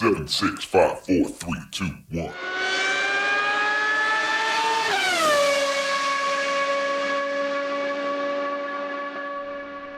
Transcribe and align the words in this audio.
Seven, 0.00 0.26
six, 0.26 0.64
five, 0.64 0.98
four, 1.00 1.28
three, 1.28 1.60
two, 1.70 1.84
one. 2.10 2.32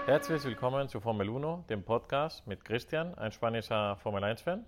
Herzlich 0.06 0.42
willkommen 0.42 0.88
zu 0.88 0.98
Formel 0.98 1.28
Uno, 1.28 1.64
dem 1.70 1.84
Podcast 1.84 2.44
mit 2.48 2.64
Christian, 2.64 3.14
ein 3.14 3.30
spanischer 3.30 3.94
Formel 3.94 4.24
1-Fan. 4.24 4.64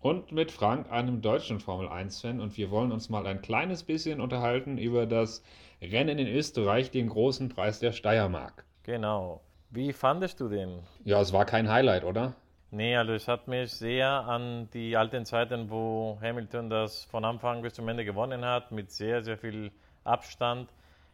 Und 0.00 0.32
mit 0.32 0.50
Frank, 0.50 0.90
einem 0.90 1.22
deutschen 1.22 1.60
Formel 1.60 1.86
1-Fan. 1.86 2.40
Und 2.40 2.56
wir 2.56 2.72
wollen 2.72 2.90
uns 2.90 3.08
mal 3.08 3.24
ein 3.28 3.42
kleines 3.42 3.84
bisschen 3.84 4.20
unterhalten 4.20 4.78
über 4.78 5.06
das 5.06 5.44
Rennen 5.80 6.18
in 6.18 6.26
Österreich, 6.26 6.90
den 6.90 7.08
großen 7.08 7.50
Preis 7.50 7.78
der 7.78 7.92
Steiermark. 7.92 8.64
Genau. 8.82 9.42
Wie 9.70 9.92
fandest 9.92 10.40
du 10.40 10.48
den? 10.48 10.80
Ja, 11.04 11.20
es 11.20 11.32
war 11.32 11.44
kein 11.44 11.70
Highlight, 11.70 12.02
oder? 12.02 12.34
Nee, 12.76 12.94
also 12.94 13.14
es 13.14 13.26
hat 13.26 13.48
mich 13.48 13.72
sehr 13.72 14.06
an 14.06 14.68
die 14.74 14.98
alten 14.98 15.24
Zeiten, 15.24 15.70
wo 15.70 16.18
Hamilton 16.20 16.68
das 16.68 17.04
von 17.04 17.24
Anfang 17.24 17.62
bis 17.62 17.72
zum 17.72 17.88
Ende 17.88 18.04
gewonnen 18.04 18.44
hat, 18.44 18.70
mit 18.70 18.90
sehr, 18.90 19.22
sehr 19.22 19.38
viel 19.38 19.70
Abstand. 20.04 20.68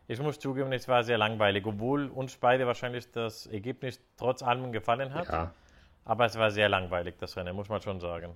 Ich 0.08 0.20
muss 0.20 0.40
zugeben, 0.40 0.72
es 0.72 0.88
war 0.88 1.04
sehr 1.04 1.18
langweilig, 1.18 1.64
obwohl 1.64 2.08
uns 2.08 2.34
beide 2.34 2.66
wahrscheinlich 2.66 3.12
das 3.12 3.46
Ergebnis 3.46 4.00
trotz 4.16 4.42
allem 4.42 4.72
gefallen 4.72 5.14
hat. 5.14 5.28
Ja. 5.28 5.54
Aber 6.04 6.24
es 6.24 6.36
war 6.36 6.50
sehr 6.50 6.68
langweilig, 6.68 7.14
das 7.20 7.36
Rennen, 7.36 7.54
muss 7.54 7.68
man 7.68 7.80
schon 7.80 8.00
sagen. 8.00 8.34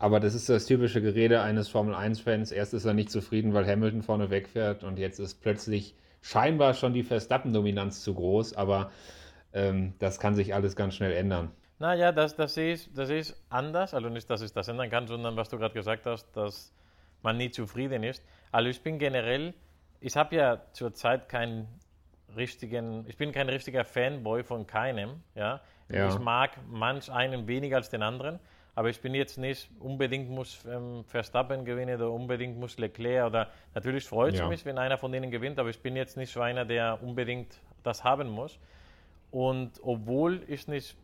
Aber 0.00 0.18
das 0.18 0.34
ist 0.34 0.48
das 0.48 0.66
typische 0.66 1.00
Gerede 1.00 1.42
eines 1.42 1.68
Formel 1.68 1.94
1-Fans. 1.94 2.50
Erst 2.50 2.74
ist 2.74 2.86
er 2.86 2.92
nicht 2.92 3.12
zufrieden, 3.12 3.54
weil 3.54 3.68
Hamilton 3.68 4.02
vorne 4.02 4.30
wegfährt 4.30 4.82
und 4.82 4.98
jetzt 4.98 5.20
ist 5.20 5.40
plötzlich 5.40 5.94
scheinbar 6.22 6.74
schon 6.74 6.92
die 6.92 7.04
Verstappen-Dominanz 7.04 8.02
zu 8.02 8.14
groß, 8.14 8.54
aber 8.54 8.90
ähm, 9.52 9.94
das 10.00 10.18
kann 10.18 10.34
sich 10.34 10.54
alles 10.54 10.74
ganz 10.74 10.96
schnell 10.96 11.12
ändern. 11.12 11.52
Naja, 11.78 12.12
das, 12.12 12.36
das, 12.36 12.56
ist, 12.56 12.96
das 12.96 13.10
ist 13.10 13.36
anders. 13.50 13.94
Also 13.94 14.08
nicht, 14.08 14.28
dass 14.30 14.42
ich 14.42 14.52
das 14.52 14.68
ändern 14.68 14.90
kann, 14.90 15.06
sondern 15.06 15.36
was 15.36 15.48
du 15.48 15.58
gerade 15.58 15.74
gesagt 15.74 16.06
hast, 16.06 16.30
dass 16.36 16.72
man 17.22 17.36
nie 17.36 17.50
zufrieden 17.50 18.04
ist. 18.04 18.24
Also 18.52 18.68
ich 18.68 18.82
bin 18.82 18.98
generell, 18.98 19.54
ich 20.00 20.16
habe 20.16 20.36
ja 20.36 20.60
zurzeit 20.72 21.28
keinen 21.28 21.66
richtigen, 22.36 23.04
ich 23.08 23.16
bin 23.16 23.32
kein 23.32 23.48
richtiger 23.48 23.84
Fanboy 23.84 24.44
von 24.44 24.66
keinem. 24.66 25.22
Ja? 25.34 25.60
Ja. 25.88 26.08
Ich 26.08 26.18
mag 26.18 26.52
manch 26.68 27.10
einen 27.10 27.46
weniger 27.48 27.76
als 27.76 27.90
den 27.90 28.02
anderen. 28.02 28.38
Aber 28.76 28.88
ich 28.88 29.00
bin 29.00 29.14
jetzt 29.14 29.38
nicht 29.38 29.70
unbedingt 29.78 30.28
muss 30.28 30.64
ähm, 30.64 31.04
Verstappen 31.04 31.64
gewinnen 31.64 31.94
oder 31.96 32.10
unbedingt 32.10 32.58
muss 32.58 32.76
Leclerc 32.76 33.26
oder 33.28 33.50
natürlich 33.72 34.04
freut 34.04 34.34
es 34.34 34.40
Ja. 34.40 34.48
mich, 34.48 34.64
wenn 34.64 34.78
einer 34.78 34.98
von 34.98 35.12
denen 35.12 35.30
gewinnt, 35.30 35.60
aber 35.60 35.70
ich 35.70 35.80
bin 35.80 35.94
jetzt 35.94 36.16
nicht 36.16 36.32
so 36.32 36.40
einer, 36.40 36.64
der 36.64 37.00
unbedingt 37.00 37.60
das 37.84 38.02
haben 38.02 38.28
muss. 38.28 38.58
Und 39.30 39.80
obwohl 39.82 40.42
ich 40.48 40.66
nicht 40.66 40.96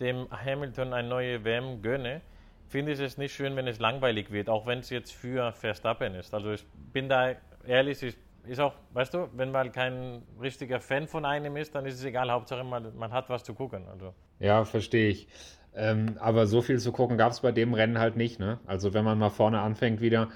dem 0.00 0.28
Hamilton 0.30 0.92
eine 0.92 1.08
neue 1.08 1.44
WM 1.44 1.82
gönne, 1.82 2.20
finde 2.68 2.92
ich 2.92 3.00
es 3.00 3.18
nicht 3.18 3.34
schön, 3.34 3.56
wenn 3.56 3.66
es 3.66 3.78
langweilig 3.78 4.30
wird, 4.30 4.48
auch 4.48 4.66
wenn 4.66 4.80
es 4.80 4.90
jetzt 4.90 5.12
für 5.12 5.52
Verstappen 5.52 6.14
ist. 6.14 6.34
Also 6.34 6.52
ich 6.52 6.64
bin 6.92 7.08
da 7.08 7.34
ehrlich, 7.66 8.02
ich, 8.02 8.16
ist 8.46 8.60
auch, 8.60 8.74
weißt 8.92 9.14
du, 9.14 9.28
wenn 9.34 9.50
man 9.50 9.72
kein 9.72 10.22
richtiger 10.40 10.80
Fan 10.80 11.06
von 11.06 11.24
einem 11.24 11.56
ist, 11.56 11.74
dann 11.74 11.86
ist 11.86 11.94
es 11.94 12.04
egal, 12.04 12.30
Hauptsache 12.30 12.64
man, 12.64 12.96
man 12.96 13.12
hat 13.12 13.28
was 13.28 13.44
zu 13.44 13.54
gucken. 13.54 13.86
Also. 13.88 14.14
Ja, 14.38 14.64
verstehe 14.64 15.08
ich. 15.08 15.28
Ähm, 15.74 16.16
aber 16.18 16.46
so 16.46 16.62
viel 16.62 16.78
zu 16.78 16.92
gucken 16.92 17.18
gab 17.18 17.32
es 17.32 17.40
bei 17.40 17.52
dem 17.52 17.74
Rennen 17.74 17.98
halt 17.98 18.16
nicht. 18.16 18.40
Ne? 18.40 18.58
Also 18.66 18.94
wenn 18.94 19.04
man 19.04 19.18
mal 19.18 19.30
vorne 19.30 19.60
anfängt 19.60 20.00
wieder, 20.00 20.28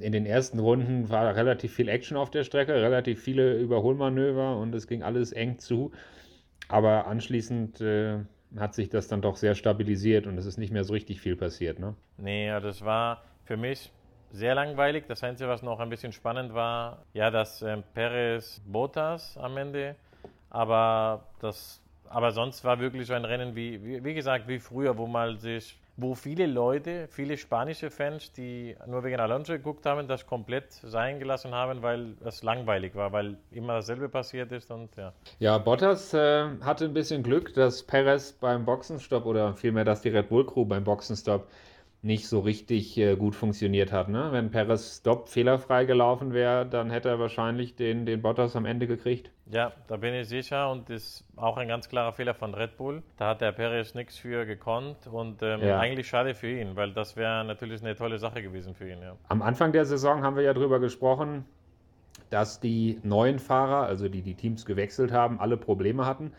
in 0.00 0.12
den 0.12 0.26
ersten 0.26 0.58
Runden 0.58 1.08
war 1.10 1.34
relativ 1.34 1.74
viel 1.74 1.88
Action 1.88 2.16
auf 2.16 2.30
der 2.30 2.44
Strecke, 2.44 2.74
relativ 2.74 3.22
viele 3.22 3.56
Überholmanöver 3.56 4.56
und 4.56 4.74
es 4.74 4.86
ging 4.86 5.02
alles 5.02 5.32
eng 5.32 5.58
zu. 5.58 5.92
Aber 6.68 7.06
anschließend 7.06 7.80
äh, 7.80 8.18
hat 8.58 8.74
sich 8.74 8.88
das 8.88 9.08
dann 9.08 9.22
doch 9.22 9.36
sehr 9.36 9.54
stabilisiert 9.54 10.26
und 10.26 10.38
es 10.38 10.46
ist 10.46 10.58
nicht 10.58 10.72
mehr 10.72 10.84
so 10.84 10.92
richtig 10.92 11.20
viel 11.20 11.36
passiert. 11.36 11.78
Ne? 11.78 11.94
Nee, 12.16 12.46
ja, 12.46 12.60
das 12.60 12.84
war 12.84 13.22
für 13.44 13.56
mich 13.56 13.92
sehr 14.30 14.54
langweilig. 14.54 15.04
Das 15.08 15.22
Einzige, 15.22 15.48
was 15.48 15.62
noch 15.62 15.80
ein 15.80 15.90
bisschen 15.90 16.12
spannend 16.12 16.54
war, 16.54 17.04
ja, 17.12 17.30
dass 17.30 17.62
ähm, 17.62 17.82
Perez 17.94 18.60
Bottas 18.66 19.36
am 19.38 19.56
Ende, 19.56 19.96
aber 20.50 21.24
das, 21.40 21.82
aber 22.08 22.32
sonst 22.32 22.64
war 22.64 22.80
wirklich 22.80 23.06
so 23.06 23.14
ein 23.14 23.24
Rennen 23.24 23.54
wie, 23.56 23.82
wie, 23.84 24.04
wie 24.04 24.14
gesagt, 24.14 24.48
wie 24.48 24.58
früher, 24.58 24.96
wo 24.96 25.06
man 25.06 25.38
sich, 25.38 25.78
wo 25.96 26.14
viele 26.14 26.46
Leute, 26.46 27.08
viele 27.08 27.36
spanische 27.38 27.90
Fans, 27.90 28.32
die 28.32 28.76
nur 28.86 29.02
wegen 29.02 29.18
Alonso 29.18 29.54
geguckt 29.54 29.86
haben, 29.86 30.06
das 30.06 30.26
komplett 30.26 30.72
sein 30.72 31.18
gelassen 31.18 31.54
haben, 31.54 31.82
weil 31.82 32.14
es 32.24 32.42
langweilig 32.42 32.94
war, 32.94 33.12
weil 33.12 33.38
immer 33.50 33.74
dasselbe 33.74 34.08
passiert 34.08 34.52
ist 34.52 34.70
und 34.70 34.94
ja. 34.96 35.12
Ja, 35.38 35.58
Bottas 35.58 36.12
äh, 36.12 36.48
hatte 36.60 36.84
ein 36.84 36.92
bisschen 36.92 37.22
Glück, 37.22 37.54
dass 37.54 37.82
Perez 37.82 38.32
beim 38.32 38.64
Boxenstopp 38.64 39.24
oder 39.24 39.54
vielmehr, 39.54 39.84
dass 39.84 40.02
die 40.02 40.10
Red 40.10 40.28
Bull 40.28 40.46
Crew 40.46 40.64
beim 40.66 40.84
Boxenstopp 40.84 41.48
nicht 42.06 42.28
so 42.28 42.38
richtig 42.40 42.96
äh, 42.98 43.16
gut 43.16 43.34
funktioniert 43.34 43.90
hat. 43.90 44.08
Ne? 44.08 44.28
Wenn 44.30 44.50
Perez 44.50 44.98
Stopp 44.98 45.28
fehlerfrei 45.28 45.84
gelaufen 45.84 46.32
wäre, 46.32 46.64
dann 46.64 46.90
hätte 46.90 47.08
er 47.08 47.18
wahrscheinlich 47.18 47.74
den, 47.74 48.06
den 48.06 48.22
Bottas 48.22 48.54
am 48.54 48.64
Ende 48.64 48.86
gekriegt. 48.86 49.32
Ja, 49.50 49.72
da 49.88 49.96
bin 49.96 50.14
ich 50.14 50.28
sicher 50.28 50.70
und 50.70 50.88
das 50.88 51.02
ist 51.02 51.24
auch 51.34 51.56
ein 51.56 51.66
ganz 51.68 51.88
klarer 51.88 52.12
Fehler 52.12 52.34
von 52.34 52.54
Red 52.54 52.76
Bull. 52.76 53.02
Da 53.16 53.30
hat 53.30 53.40
der 53.40 53.50
Perez 53.52 53.94
nichts 53.94 54.16
für 54.16 54.46
gekonnt 54.46 55.08
und 55.08 55.42
ähm, 55.42 55.60
Ja. 55.62 55.80
eigentlich 55.80 56.06
schade 56.08 56.34
für 56.34 56.48
ihn, 56.48 56.76
weil 56.76 56.92
das 56.92 57.16
wäre 57.16 57.44
natürlich 57.44 57.82
eine 57.82 57.96
tolle 57.96 58.18
Sache 58.18 58.40
gewesen 58.40 58.74
für 58.74 58.88
ihn. 58.88 59.02
Ja. 59.02 59.16
Am 59.28 59.42
Anfang 59.42 59.72
der 59.72 59.84
Saison 59.84 60.22
haben 60.22 60.36
wir 60.36 60.44
ja 60.44 60.54
darüber 60.54 60.78
gesprochen, 60.78 61.44
dass 62.30 62.60
die 62.60 63.00
neuen 63.02 63.40
Fahrer, 63.40 63.86
also 63.86 64.08
die 64.08 64.22
die 64.22 64.34
Teams 64.34 64.64
gewechselt 64.64 65.10
haben, 65.12 65.40
alle 65.40 65.56
Probleme 65.56 66.06
hatten. 66.06 66.32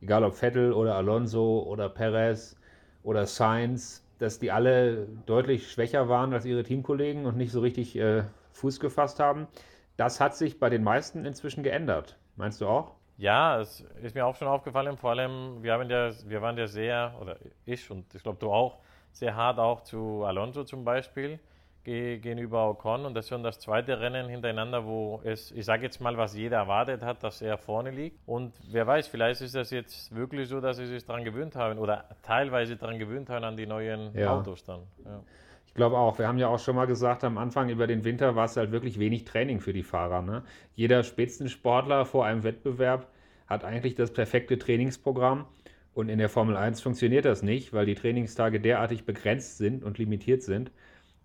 Egal 0.00 0.24
ob 0.24 0.34
Vettel 0.34 0.72
oder 0.72 0.94
Alonso 0.94 1.60
oder 1.62 1.90
Perez 1.90 2.56
oder 3.02 3.26
Sainz, 3.26 4.02
dass 4.20 4.38
die 4.38 4.52
alle 4.52 5.08
deutlich 5.26 5.72
schwächer 5.72 6.08
waren 6.08 6.32
als 6.32 6.44
ihre 6.44 6.62
Teamkollegen 6.62 7.26
und 7.26 7.36
nicht 7.36 7.50
so 7.50 7.60
richtig 7.60 7.96
äh, 7.96 8.24
Fuß 8.52 8.78
gefasst 8.78 9.18
haben. 9.18 9.48
Das 9.96 10.20
hat 10.20 10.36
sich 10.36 10.60
bei 10.60 10.70
den 10.70 10.84
meisten 10.84 11.24
inzwischen 11.24 11.62
geändert. 11.62 12.18
Meinst 12.36 12.60
du 12.60 12.68
auch? 12.68 12.92
Ja, 13.16 13.60
es 13.60 13.84
ist 14.02 14.14
mir 14.14 14.24
auch 14.24 14.36
schon 14.36 14.48
aufgefallen, 14.48 14.96
vor 14.96 15.10
allem, 15.10 15.62
wir, 15.62 15.72
haben 15.72 15.90
ja, 15.90 16.10
wir 16.26 16.40
waren 16.40 16.56
ja 16.56 16.66
sehr, 16.66 17.14
oder 17.20 17.36
ich 17.66 17.90
und 17.90 18.14
ich 18.14 18.22
glaube 18.22 18.38
du 18.38 18.52
auch, 18.52 18.78
sehr 19.12 19.34
hart 19.34 19.58
auch 19.58 19.82
zu 19.82 20.24
Alonso 20.24 20.64
zum 20.64 20.84
Beispiel 20.84 21.40
gegenüber 21.84 22.68
Ocon 22.68 23.06
und 23.06 23.14
das 23.14 23.24
ist 23.24 23.28
schon 23.30 23.42
das 23.42 23.58
zweite 23.58 24.00
Rennen 24.00 24.28
hintereinander, 24.28 24.84
wo 24.84 25.20
es, 25.24 25.50
ich 25.52 25.64
sage 25.64 25.84
jetzt 25.84 26.00
mal, 26.00 26.16
was 26.16 26.36
jeder 26.36 26.58
erwartet 26.58 27.02
hat, 27.02 27.22
dass 27.22 27.40
er 27.40 27.56
vorne 27.56 27.90
liegt 27.90 28.18
und 28.26 28.52
wer 28.70 28.86
weiß, 28.86 29.08
vielleicht 29.08 29.40
ist 29.40 29.54
das 29.54 29.70
jetzt 29.70 30.14
wirklich 30.14 30.48
so, 30.48 30.60
dass 30.60 30.76
sie 30.76 30.86
sich 30.86 31.04
daran 31.04 31.24
gewöhnt 31.24 31.56
haben 31.56 31.78
oder 31.78 32.04
teilweise 32.22 32.76
daran 32.76 32.98
gewöhnt 32.98 33.30
haben 33.30 33.44
an 33.44 33.56
die 33.56 33.66
neuen 33.66 34.14
Ja. 34.14 34.36
Autos 34.36 34.64
dann. 34.64 34.80
Ja. 35.04 35.22
Ich 35.70 35.74
glaube 35.74 35.96
auch. 35.96 36.18
Wir 36.18 36.26
haben 36.26 36.38
ja 36.38 36.48
auch 36.48 36.58
schon 36.58 36.74
mal 36.74 36.86
gesagt, 36.86 37.22
am 37.22 37.38
Anfang 37.38 37.68
über 37.68 37.86
den 37.86 38.02
Winter 38.02 38.34
war 38.34 38.46
es 38.46 38.56
halt 38.56 38.72
wirklich 38.72 38.98
wenig 38.98 39.24
Training 39.24 39.60
für 39.60 39.72
die 39.72 39.84
Fahrer. 39.84 40.20
Ne? 40.20 40.42
Jeder 40.74 41.04
Spitzensportler 41.04 42.04
vor 42.04 42.26
einem 42.26 42.42
Wettbewerb 42.42 43.06
hat 43.46 43.64
eigentlich 43.64 43.94
das 43.94 44.12
perfekte 44.12 44.58
Trainingsprogramm. 44.58 45.46
Und 45.94 46.08
in 46.08 46.18
der 46.18 46.28
Formel 46.28 46.56
1 46.56 46.80
funktioniert 46.80 47.24
das 47.24 47.42
nicht, 47.42 47.72
weil 47.72 47.86
die 47.86 47.94
Trainingstage 47.94 48.60
derartig 48.60 49.04
begrenzt 49.04 49.58
sind 49.58 49.84
und 49.84 49.98
limitiert 49.98 50.42
sind, 50.42 50.72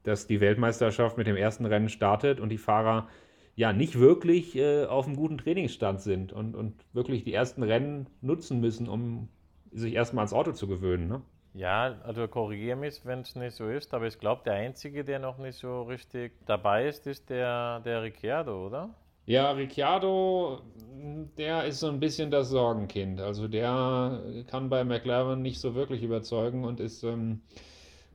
dass 0.08 0.28
die 0.28 0.42
Weltmeisterschaft 0.42 1.18
mit 1.18 1.28
dem 1.28 1.36
ersten 1.36 1.66
Rennen 1.66 1.90
startet 1.90 2.40
und 2.40 2.50
die 2.50 2.58
Fahrer 2.58 3.08
ja 3.56 3.74
nicht 3.74 4.00
wirklich 4.00 4.56
äh, 4.56 4.86
auf 4.86 5.08
einem 5.08 5.16
guten 5.16 5.38
Trainingsstand 5.38 6.02
sind 6.02 6.34
und, 6.34 6.56
und 6.56 6.74
wirklich 6.94 7.24
die 7.24 7.34
ersten 7.34 7.64
Rennen 7.64 8.08
nutzen 8.22 8.60
müssen, 8.60 8.90
um 8.90 9.30
sich 9.72 9.94
erstmal 9.94 10.24
ans 10.24 10.34
Auto 10.34 10.52
zu 10.52 10.68
gewöhnen. 10.68 11.08
Ne? 11.08 11.22
Ja, 11.54 11.96
also 12.04 12.28
korrigiere 12.28 12.76
mich, 12.76 13.06
wenn 13.06 13.22
es 13.22 13.36
nicht 13.36 13.56
so 13.56 13.70
ist, 13.70 13.94
aber 13.94 14.08
ich 14.08 14.20
glaube, 14.20 14.42
der 14.46 14.56
Einzige, 14.56 15.06
der 15.06 15.20
noch 15.20 15.38
nicht 15.38 15.58
so 15.58 15.84
richtig 15.84 16.34
dabei 16.46 16.88
ist, 16.88 17.08
ist 17.08 17.30
der, 17.30 17.80
der 17.80 18.04
Ricciardo, 18.04 18.66
oder? 18.68 18.94
Ja, 19.26 19.52
Ricciardo, 19.52 20.62
der 21.38 21.64
ist 21.66 21.80
so 21.80 21.88
ein 21.88 22.00
bisschen 22.00 22.30
das 22.30 22.50
Sorgenkind. 22.50 23.22
Also 23.22 23.48
der 23.48 24.22
kann 24.48 24.70
bei 24.70 24.84
McLaren 24.84 25.42
nicht 25.42 25.60
so 25.60 25.74
wirklich 25.74 26.04
überzeugen 26.04 26.64
und 26.64 26.80
ist 26.80 27.04
ähm, 27.04 27.42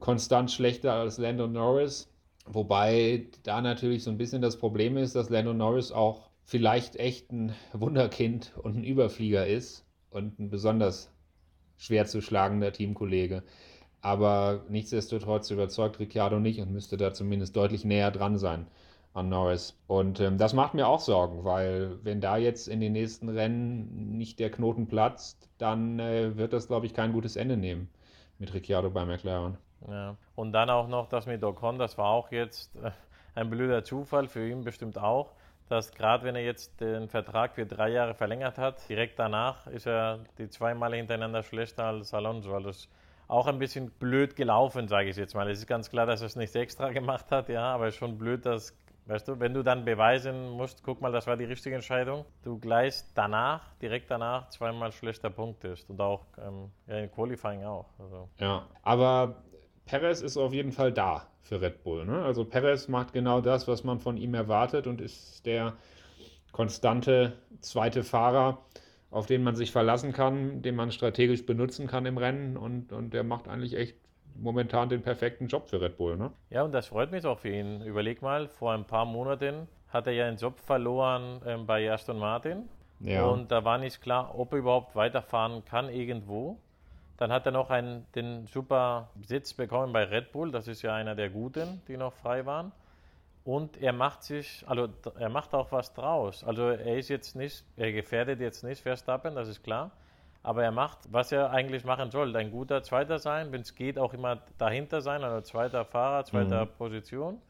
konstant 0.01 0.51
schlechter 0.51 0.95
als 0.95 1.19
Lando 1.19 1.47
Norris. 1.47 2.13
Wobei 2.47 3.27
da 3.45 3.61
natürlich 3.61 4.03
so 4.03 4.11
ein 4.11 4.19
bisschen 4.19 4.43
das 4.43 4.57
Problem 4.57 4.97
ist, 4.97 5.15
dass 5.15 5.31
Lando 5.31 5.55
Norris 5.55 5.93
auch 5.93 6.31
vielleicht 6.43 6.97
echt 6.97 7.31
ein 7.31 7.55
Wunderkind 7.73 8.53
und 8.61 8.77
ein 8.77 8.85
Überflieger 8.85 9.47
ist 9.47 9.87
und 10.11 10.39
ein 10.41 10.51
besonders 10.51 11.13
schwer 11.79 12.07
zu 12.07 12.21
schlagender 12.21 12.73
Teamkollege. 12.73 13.45
Aber 14.03 14.65
nichtsdestotrotz 14.69 15.51
überzeugt 15.51 16.01
Ricciardo 16.01 16.41
nicht 16.41 16.61
und 16.61 16.73
müsste 16.73 16.97
da 16.97 17.13
zumindest 17.13 17.55
deutlich 17.55 17.85
näher 17.85 18.11
dran 18.11 18.39
sein 18.39 18.67
an 19.13 19.29
Norris. 19.29 19.79
Und 19.87 20.21
ähm, 20.21 20.39
das 20.39 20.55
macht 20.55 20.75
mir 20.75 20.87
auch 20.89 21.01
Sorgen, 21.01 21.45
weil 21.45 21.99
wenn 22.03 22.21
da 22.21 22.37
jetzt 22.37 22.69
in 22.69 22.81
den 22.81 22.93
nächsten 22.93 23.29
Rennen 23.29 24.17
nicht 24.17 24.39
der 24.39 24.51
Knoten 24.51 24.87
platzt, 24.89 25.49
dann 25.59 25.99
äh, 25.99 26.37
wird 26.37 26.53
das, 26.53 26.69
glaube 26.69 26.87
ich, 26.87 26.95
kein 26.95 27.13
gutes 27.13 27.37
Ende 27.37 27.57
nehmen 27.57 27.89
mit 28.39 28.55
Ricciardo 28.55 28.91
bei 28.91 29.05
McLaren. 29.05 29.59
Ja. 29.89 30.17
Und 30.35 30.53
dann 30.53 30.71
auch 30.71 30.89
noch 30.89 31.09
das 31.09 31.27
mit 31.27 31.43
Ocon, 31.43 31.79
das 31.79 31.97
war 31.99 32.07
auch 32.07 32.31
jetzt 32.31 32.75
äh, 32.77 32.91
ein 33.35 33.49
blöder 33.51 33.85
Zufall, 33.85 34.29
für 34.29 34.47
ihn 34.47 34.65
bestimmt 34.65 34.99
auch, 34.99 35.33
dass 35.69 35.93
gerade 35.93 36.25
wenn 36.25 36.37
er 36.37 36.45
jetzt 36.45 36.81
den 36.81 37.09
Vertrag 37.09 37.55
für 37.55 37.65
drei 37.65 37.91
Jahre 37.91 38.15
verlängert 38.15 38.59
hat, 38.59 38.89
direkt 38.89 39.19
danach 39.19 39.67
ist 39.69 39.87
er 39.87 40.19
die 40.39 40.49
zwei 40.51 40.75
Male 40.75 40.97
hintereinander 40.97 41.43
schlechter 41.43 41.85
als 41.85 42.13
Alonso. 42.13 42.55
Also 42.55 42.71
es- 42.71 42.89
auch 43.29 43.47
ein 43.47 43.61
bisschen 43.61 43.91
blöd 43.93 44.35
gelaufen, 44.35 44.89
sage 44.89 45.09
ich 45.09 45.17
jetzt 45.17 45.35
mal. 45.37 45.49
Es 45.49 45.61
ist 45.61 45.69
ganz 45.69 45.89
klar, 45.89 46.05
dass 46.05 46.21
er 46.21 46.27
es 46.27 46.35
nicht 46.35 46.55
extra 46.57 46.91
gemacht 46.91 47.31
hat, 47.31 47.49
ja, 47.49 47.73
aber 47.73 47.87
es 47.87 47.95
ist 47.95 47.99
schon 48.01 48.19
blöd, 48.19 48.45
dass, 48.45 48.77
weißt 49.07 49.29
du, 49.29 49.39
wenn 49.39 49.55
du 49.55 49.63
dann 49.63 49.85
beweisen 49.85 50.51
musst, 50.51 50.83
guck 50.83 51.01
mal, 51.01 51.13
das 51.13 51.29
war 51.29 51.37
die 51.37 51.45
richtige 51.45 51.77
Entscheidung, 51.77 52.25
du 52.43 52.59
gleich 52.59 53.05
danach, 53.15 53.73
direkt 53.81 54.11
danach, 54.11 54.49
zweimal 54.49 54.91
schlechter 54.91 55.31
Punkt 55.31 55.63
ist 55.63 55.89
und 55.89 56.01
auch 56.01 56.25
ähm, 56.45 56.73
ja, 56.89 56.99
im 56.99 57.13
Qualifying 57.13 57.65
auch. 57.65 57.87
Also. 58.01 58.29
Ja, 58.39 58.67
aber 58.83 59.37
Perez 59.91 60.21
ist 60.21 60.37
auf 60.37 60.53
jeden 60.53 60.71
Fall 60.71 60.93
da 60.93 61.27
für 61.41 61.61
Red 61.61 61.83
Bull. 61.83 62.07
Ne? 62.07 62.23
Also 62.23 62.45
Perez 62.45 62.87
macht 62.87 63.13
genau 63.13 63.41
das, 63.41 63.67
was 63.67 63.83
man 63.83 63.99
von 63.99 64.17
ihm 64.17 64.35
erwartet 64.35 64.87
und 64.87 65.01
ist 65.01 65.45
der 65.47 65.73
konstante 66.53 67.33
zweite 67.61 68.05
Fahrer, 68.05 68.59
auf 69.11 69.27
den 69.27 69.43
man 69.43 69.57
sich 69.57 69.73
verlassen 69.73 70.13
kann, 70.13 70.63
den 70.63 70.77
man 70.77 70.93
strategisch 70.93 71.45
benutzen 71.45 71.89
kann 71.89 72.07
im 72.07 72.19
Rennen 72.19 72.57
und, 72.57 72.93
und 72.93 73.13
der 73.13 73.25
macht 73.25 73.49
eigentlich 73.49 73.77
echt 73.77 73.97
momentan 74.37 74.89
den 74.91 75.03
perfekten 75.03 75.49
Job 75.49 75.69
für 75.69 75.81
Red 75.81 75.97
Bull. 75.97 76.17
Ne? 76.17 76.31
Ja, 76.51 76.63
und 76.63 76.71
das 76.71 76.87
freut 76.87 77.11
mich 77.11 77.27
auch 77.27 77.41
für 77.41 77.51
ihn. 77.51 77.83
Überleg 77.83 78.23
mal, 78.23 78.47
vor 78.47 78.73
ein 78.73 78.85
paar 78.85 79.07
Monaten 79.07 79.67
hat 79.89 80.07
er 80.07 80.13
ja 80.13 80.27
einen 80.27 80.37
Job 80.37 80.61
verloren 80.61 81.43
ähm, 81.45 81.67
bei 81.67 81.91
Aston 81.91 82.21
Martin. 82.21 82.69
Ja. 83.01 83.27
Und 83.27 83.51
da 83.51 83.65
war 83.65 83.79
nicht 83.79 84.01
klar, 84.01 84.39
ob 84.39 84.53
er 84.53 84.61
überhaupt 84.61 84.95
weiterfahren 84.95 85.65
kann 85.65 85.89
irgendwo. 85.89 86.61
Dann 87.21 87.31
hat 87.33 87.45
er 87.45 87.53
noch 87.53 87.69
einen, 87.69 88.07
den 88.15 88.47
super 88.47 89.11
Sitz 89.21 89.53
bekommen 89.53 89.93
bei 89.93 90.05
Red 90.05 90.33
Bull. 90.33 90.51
Das 90.51 90.67
ist 90.69 90.81
ja 90.81 90.95
einer 90.95 91.15
der 91.15 91.29
guten, 91.29 91.83
die 91.87 91.99
noch 91.99 92.15
frei 92.15 92.47
waren. 92.47 92.73
Und 93.45 93.77
er 93.77 93.93
macht 93.93 94.23
sich, 94.23 94.65
also 94.67 94.89
er 95.19 95.29
macht 95.29 95.53
auch 95.53 95.71
was 95.71 95.93
draus. 95.93 96.43
Also 96.43 96.69
er 96.69 96.97
ist 96.97 97.11
jetzt 97.11 97.37
nicht, 97.37 97.63
er 97.77 97.93
gefährdet 97.93 98.41
jetzt 98.41 98.65
nicht 98.65 98.81
Verstappen, 98.81 99.35
das 99.35 99.49
ist 99.49 99.63
klar. 99.63 99.91
Aber 100.43 100.65
er 100.65 100.71
macht, 100.71 100.99
was 101.13 101.31
er 101.31 101.51
eigentlich 101.51 101.85
machen 101.85 102.11
soll, 102.11 102.35
ein 102.37 102.51
guter 102.51 102.83
Zweiter 102.83 103.19
sein, 103.19 103.53
wenn 103.53 103.61
es 103.61 103.75
geht, 103.75 103.99
auch 103.99 104.15
immer 104.15 104.39
dahinter 104.57 105.03
sein, 105.03 105.23
also 105.23 105.43
zweiter 105.43 105.85
Fahrer, 105.85 106.25
zweiter 106.25 106.65
mhm. 106.65 106.71
Position. 106.79 107.43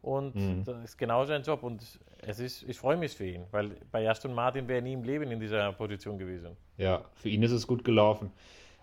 Und 0.00 0.34
mhm. 0.34 0.64
das 0.64 0.82
ist 0.82 0.96
genau 0.96 1.26
sein 1.26 1.42
Job. 1.42 1.62
Und 1.62 1.82
es 2.22 2.40
ist, 2.40 2.62
ich 2.62 2.78
freue 2.78 2.96
mich 2.96 3.14
für 3.14 3.26
ihn, 3.26 3.44
weil 3.50 3.72
bei 3.92 4.08
Aston 4.08 4.32
Martin 4.32 4.66
wäre 4.66 4.78
er 4.78 4.82
nie 4.82 4.94
im 4.94 5.04
Leben 5.04 5.30
in 5.30 5.40
dieser 5.40 5.74
Position 5.74 6.16
gewesen. 6.16 6.56
Ja, 6.78 7.02
für 7.16 7.28
ihn 7.28 7.42
ist 7.42 7.52
es 7.52 7.66
gut 7.66 7.84
gelaufen. 7.84 8.32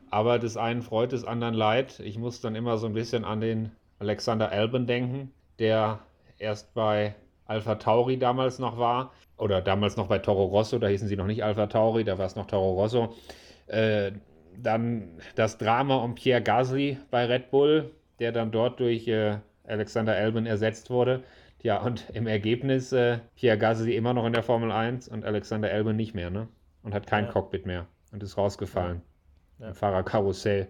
Aber 0.09 0.39
des 0.39 0.57
einen 0.57 0.81
freut, 0.81 1.11
des 1.11 1.25
anderen 1.25 1.53
leid. 1.53 1.99
Ich 1.99 2.17
muss 2.17 2.41
dann 2.41 2.55
immer 2.55 2.77
so 2.77 2.87
ein 2.87 2.93
bisschen 2.93 3.25
an 3.25 3.41
den 3.41 3.71
Alexander 3.99 4.51
Albon 4.51 4.87
denken, 4.87 5.31
der 5.59 5.99
erst 6.37 6.73
bei 6.73 7.15
Alpha 7.45 7.75
Tauri 7.75 8.17
damals 8.17 8.59
noch 8.59 8.77
war, 8.77 9.11
oder 9.37 9.61
damals 9.61 9.97
noch 9.97 10.07
bei 10.07 10.19
Toro 10.19 10.45
Rosso, 10.45 10.79
da 10.79 10.87
hießen 10.87 11.07
sie 11.07 11.15
noch 11.15 11.27
nicht 11.27 11.43
Alpha 11.43 11.67
Tauri, 11.67 12.03
da 12.03 12.17
war 12.17 12.25
es 12.25 12.35
noch 12.35 12.47
Toro 12.47 12.73
Rosso. 12.73 13.15
Äh, 13.67 14.11
dann 14.57 15.09
das 15.35 15.57
Drama 15.57 15.97
um 15.97 16.15
Pierre 16.15 16.41
Gasly 16.41 16.97
bei 17.11 17.25
Red 17.25 17.51
Bull, 17.51 17.91
der 18.19 18.31
dann 18.31 18.51
dort 18.51 18.79
durch 18.79 19.07
äh, 19.07 19.37
Alexander 19.65 20.15
Albon 20.15 20.45
ersetzt 20.45 20.89
wurde. 20.89 21.23
Ja, 21.61 21.81
und 21.81 22.09
im 22.13 22.27
Ergebnis 22.27 22.91
äh, 22.91 23.19
Pierre 23.35 23.57
Gasly 23.57 23.95
immer 23.95 24.13
noch 24.13 24.25
in 24.25 24.33
der 24.33 24.43
Formel 24.43 24.71
1 24.71 25.07
und 25.07 25.25
Alexander 25.25 25.69
Albon 25.69 25.95
nicht 25.95 26.15
mehr, 26.15 26.29
ne? 26.29 26.47
Und 26.83 26.93
hat 26.93 27.07
kein 27.07 27.25
ja. 27.25 27.31
Cockpit 27.31 27.65
mehr 27.65 27.87
und 28.11 28.23
ist 28.23 28.37
rausgefallen. 28.37 28.97
Ja. 28.97 29.16
Im 29.59 29.73
Fahrerkarussell 29.73 30.67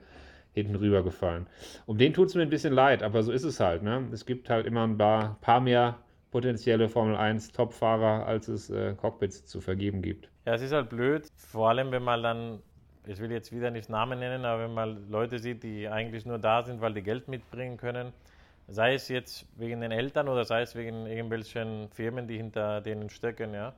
hinten 0.54 0.75
rüber 0.75 1.04
gefallen. 1.04 1.48
Um 1.86 1.98
den 1.98 2.13
tut 2.13 2.30
es 2.30 2.36
mir 2.36 2.42
ein 2.42 2.50
bisschen 2.50 2.74
leid, 2.74 3.04
aber 3.04 3.22
so 3.22 3.31
ist 3.31 3.44
es 3.44 3.60
halt. 3.60 3.84
Ne? 3.84 4.07
Es 4.12 4.25
gibt 4.25 4.50
halt 4.50 4.66
immer 4.66 4.86
ein 4.86 4.98
paar, 4.98 5.38
paar 5.42 5.62
mehr 5.62 6.00
potenzielle 6.31 6.89
Formel 6.89 7.16
1 7.16 7.51
Top-Fahrer, 7.51 8.25
als 8.25 8.48
es 8.48 8.69
äh, 8.69 8.94
Cockpits 8.95 9.45
zu 9.45 9.62
vergeben 9.62 10.01
gibt. 10.01 10.30
Ja, 10.45 10.56
es 10.56 10.62
ist 10.62 10.72
halt 10.74 10.89
blöd, 10.89 11.28
vor 11.36 11.69
allem 11.69 11.92
wenn 11.92 12.04
man 12.04 12.24
dann, 12.24 12.60
ich 13.06 13.19
will 13.19 13.31
jetzt 13.31 13.51
wieder 13.51 13.69
nicht 13.72 13.89
Namen 13.89 14.19
nennen, 14.19 14.45
aber 14.45 14.63
wenn 14.63 14.74
man 14.74 15.10
Leute 15.10 15.39
sieht, 15.39 15.63
die 15.63 15.88
eigentlich 15.88 16.25
nur 16.25 16.39
da 16.39 16.63
sind, 16.63 16.81
weil 16.81 16.94
die 16.94 17.04
Geld 17.04 17.28
mitbringen 17.28 17.78
können, 17.78 18.12
sei 18.68 18.95
es 18.95 19.07
jetzt 19.10 19.45
wegen 19.57 19.80
den 19.80 19.92
Eltern 19.92 20.28
oder 20.28 20.44
sei 20.44 20.62
es 20.62 20.75
wegen 20.75 21.06
irgendwelchen 21.06 21.88
Firmen, 21.89 22.28
die 22.28 22.38
hinter 22.38 22.81
denen 22.81 23.10
stecken, 23.10 23.54
ja 23.54 23.74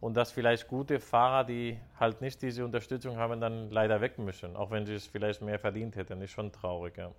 und 0.00 0.16
dass 0.16 0.32
vielleicht 0.32 0.68
gute 0.68 1.00
Fahrer, 1.00 1.44
die 1.44 1.78
halt 1.98 2.20
nicht 2.20 2.42
diese 2.42 2.64
Unterstützung 2.64 3.16
haben, 3.16 3.40
dann 3.40 3.70
leider 3.70 4.00
weg 4.00 4.18
müssen, 4.18 4.56
auch 4.56 4.70
wenn 4.70 4.86
sie 4.86 4.94
es 4.94 5.06
vielleicht 5.06 5.42
mehr 5.42 5.58
verdient 5.58 5.96
hätten. 5.96 6.20
Ist 6.22 6.30
schon 6.30 6.52
traurig, 6.52 6.96
ja. 6.96 7.10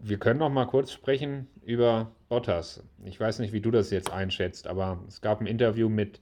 Wir 0.00 0.18
können 0.18 0.38
noch 0.38 0.48
mal 0.48 0.66
kurz 0.66 0.90
sprechen 0.90 1.48
über 1.62 2.10
Bottas. 2.30 2.82
Ich 3.04 3.20
weiß 3.20 3.40
nicht, 3.40 3.52
wie 3.52 3.60
du 3.60 3.70
das 3.70 3.90
jetzt 3.90 4.10
einschätzt, 4.10 4.66
aber 4.66 4.98
es 5.06 5.20
gab 5.20 5.40
ein 5.40 5.46
Interview 5.46 5.90
mit 5.90 6.20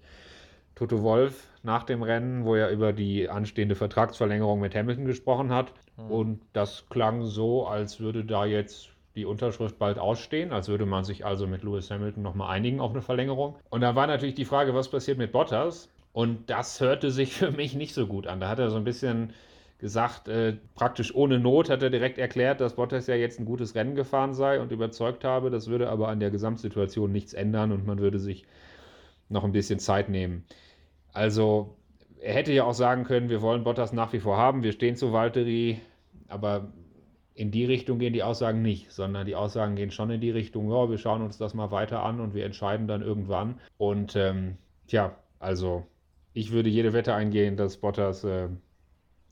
Toto 0.75 1.03
Wolf 1.03 1.47
nach 1.63 1.85
dem 1.85 2.03
Rennen, 2.03 2.45
wo 2.45 2.57
er 2.57 2.71
über 2.71 2.93
die 2.93 3.29
anstehende 3.29 3.77
Vertragsverlängerung 3.77 4.61
mit 4.61 4.75
Hamilton 4.75 5.05
gesprochen 5.05 5.53
hat. 5.53 5.73
Mhm. 5.97 6.11
Und 6.11 6.41
das 6.53 6.89
klang 6.89 7.25
so, 7.25 7.67
als 7.67 8.01
würde 8.01 8.25
da 8.25 8.45
jetzt 8.45 8.91
die 9.15 9.25
Unterschrift 9.25 9.79
bald 9.79 9.99
ausstehen, 9.99 10.53
als 10.53 10.69
würde 10.69 10.87
man 10.87 11.05
sich 11.05 11.25
also 11.25 11.47
mit 11.47 11.63
Lewis 11.63 11.91
Hamilton 11.91 12.23
nochmal 12.23 12.51
einigen 12.51 12.81
auf 12.81 12.93
eine 12.93 13.03
Verlängerung. 13.03 13.57
Und 13.69 13.83
da 13.83 13.95
war 13.95 14.07
natürlich 14.07 14.35
die 14.35 14.45
Frage, 14.45 14.75
was 14.75 14.89
passiert 14.89 15.19
mit 15.19 15.33
Bottas? 15.33 15.91
Und 16.13 16.51
das 16.51 16.81
hörte 16.81 17.11
sich 17.11 17.33
für 17.35 17.51
mich 17.51 17.75
nicht 17.75 17.95
so 17.95 18.07
gut 18.07 18.27
an. 18.27 18.41
Da 18.41 18.49
hat 18.49 18.59
er 18.59 18.71
so 18.71 18.77
ein 18.77 18.85
bisschen 18.85 19.33
gesagt, 19.79 20.29
äh, 20.29 20.57
praktisch 20.75 21.15
ohne 21.15 21.39
Not 21.39 21.71
hat 21.71 21.83
er 21.83 21.91
direkt 21.91 22.19
erklärt, 22.19 22.61
dass 22.61 22.77
Bottas 22.77 23.07
ja 23.07 23.15
jetzt 23.15 23.41
ein 23.41 23.47
gutes 23.47 23.75
Rennen 23.75 23.95
gefahren 23.95 24.35
sei 24.35 24.61
und 24.61 24.73
überzeugt 24.73 25.25
habe. 25.25 25.51
Das 25.51 25.69
würde 25.69 25.89
aber 25.89 26.09
an 26.09 26.21
der 26.21 26.31
Gesamtsituation 26.31 27.11
nichts 27.11 27.33
ändern 27.33 27.73
und 27.73 27.87
man 27.87 27.99
würde 27.99 28.19
sich 28.19 28.45
noch 29.31 29.45
ein 29.45 29.53
bisschen 29.53 29.79
Zeit 29.79 30.11
nehmen. 30.11 30.45
Also 31.13 31.77
er 32.21 32.35
hätte 32.35 32.53
ja 32.53 32.65
auch 32.65 32.75
sagen 32.75 33.05
können, 33.05 33.31
wir 33.31 33.41
wollen 33.41 33.65
Bottas 33.65 33.93
nach 33.93 34.13
wie 34.13 34.21
vor 34.21 34.37
haben, 34.37 34.63
wir 34.63 34.73
stehen 34.73 34.97
zu 34.97 35.13
Valtteri, 35.13 35.81
aber 36.29 36.73
in 37.35 37.51
die 37.51 37.65
Richtung 37.65 37.99
gehen 37.99 38.13
die 38.13 38.23
Aussagen 38.23 38.61
nicht, 38.61 38.93
sondern 38.93 39.27
die 39.27 39.35
Aussagen 39.35 39.77
gehen 39.77 39.91
schon 39.91 40.11
in 40.11 40.21
die 40.21 40.31
Richtung, 40.31 40.71
ja, 40.71 40.91
wir 40.91 40.99
schauen 40.99 41.23
uns 41.23 41.39
das 41.39 41.55
mal 41.55 41.71
weiter 41.71 42.03
an 42.03 42.21
und 42.21 42.35
wir 42.35 42.45
entscheiden 42.45 42.87
dann 42.87 43.01
irgendwann. 43.01 43.59
Und 43.79 44.15
ähm, 44.15 44.59
tja, 44.89 45.17
also 45.39 45.87
ich 46.33 46.53
würde 46.53 46.69
jede 46.69 46.93
Wette 46.93 47.15
eingehen, 47.15 47.57
dass 47.57 47.77
Bottas 47.77 48.25
äh, 48.25 48.49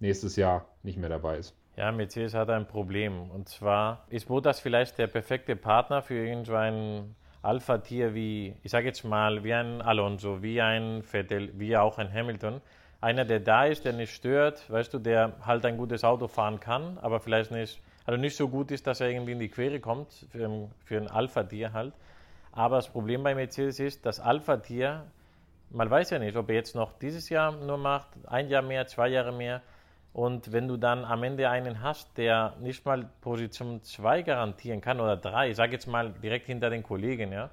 nächstes 0.01 0.37
Jahr 0.37 0.67
nicht 0.83 0.99
mehr 0.99 1.09
dabei 1.09 1.39
ist. 1.39 1.55
Ja, 1.77 1.93
Mercedes 1.93 2.35
hat 2.35 2.51
ein 2.51 2.67
Problem. 2.67 3.31
Und 3.31 3.49
zwar 3.49 4.05
ist 4.09 4.27
Bottas 4.27 4.59
vielleicht 4.59 4.99
der 4.99 5.07
perfekte 5.07 5.55
Partner 5.55 6.03
für 6.03 6.15
irgendein 6.15 7.15
Alpha-Tier 7.43 8.15
wie, 8.15 8.57
ich 8.65 8.71
sage 8.73 8.87
jetzt 8.87 9.05
mal, 9.05 9.45
wie 9.45 9.55
ein 9.55 9.81
Alonso, 9.81 10.43
wie 10.43 10.61
ein 10.61 11.03
Vettel, 11.03 11.53
wie 11.57 11.77
auch 11.77 11.99
ein 11.99 12.13
Hamilton. 12.13 12.61
Einer, 13.01 13.25
der 13.25 13.39
da 13.39 13.65
ist, 13.65 13.85
der 13.85 13.93
nicht 13.93 14.13
stört, 14.13 14.69
weißt 14.71 14.93
du, 14.93 14.99
der 14.99 15.35
halt 15.47 15.65
ein 15.65 15.77
gutes 15.77 16.03
Auto 16.03 16.27
fahren 16.27 16.59
kann, 16.59 16.99
aber 16.99 17.21
vielleicht 17.21 17.53
nicht, 17.53 17.81
also 18.05 18.21
nicht 18.21 18.35
so 18.35 18.49
gut 18.49 18.73
ist, 18.73 18.89
dass 18.89 19.01
er 19.01 19.11
irgendwie 19.11 19.33
in 19.33 19.39
die 19.39 19.49
Quere 19.49 19.79
kommt, 19.79 20.27
für, 20.31 20.69
für 20.85 20.97
ein 20.97 21.07
Alpha-Tier 21.07 21.73
halt. 21.73 21.95
Aber 22.51 22.77
das 22.77 22.89
Problem 22.89 23.23
bei 23.23 23.37
Mercedes 23.37 23.79
ist, 23.79 24.05
das 24.05 24.19
Alpha-Tier 24.19 25.05
man 25.71 25.91
weiß 25.91 26.11
ja 26.11 26.19
nicht, 26.19 26.37
ob 26.37 26.49
er 26.49 26.55
jetzt 26.57 26.75
noch 26.75 26.99
dieses 26.99 27.29
Jahr 27.29 27.53
nur 27.53 27.79
macht, 27.79 28.09
ein 28.27 28.49
Jahr 28.49 28.63
mehr, 28.63 28.87
zwei 28.87 29.09
Jahre 29.09 29.33
mehr. 29.33 29.63
Und 30.13 30.53
wenn 30.53 30.67
du 30.67 30.77
dann 30.77 31.05
am 31.05 31.23
Ende 31.23 31.49
einen 31.49 31.83
hast, 31.83 32.17
der 32.17 32.55
nicht 32.61 32.85
mal 32.85 33.09
Position 33.21 33.83
2 33.83 34.23
garantieren 34.23 34.81
kann 34.81 35.01
oder 35.01 35.17
3, 35.17 35.51
ich 35.51 35.57
sage 35.57 35.73
jetzt 35.73 35.87
mal 35.87 36.11
direkt 36.11 36.47
hinter 36.47 36.71
den 36.71 36.83
Kollegen, 36.83 37.33
ja, 37.33 37.51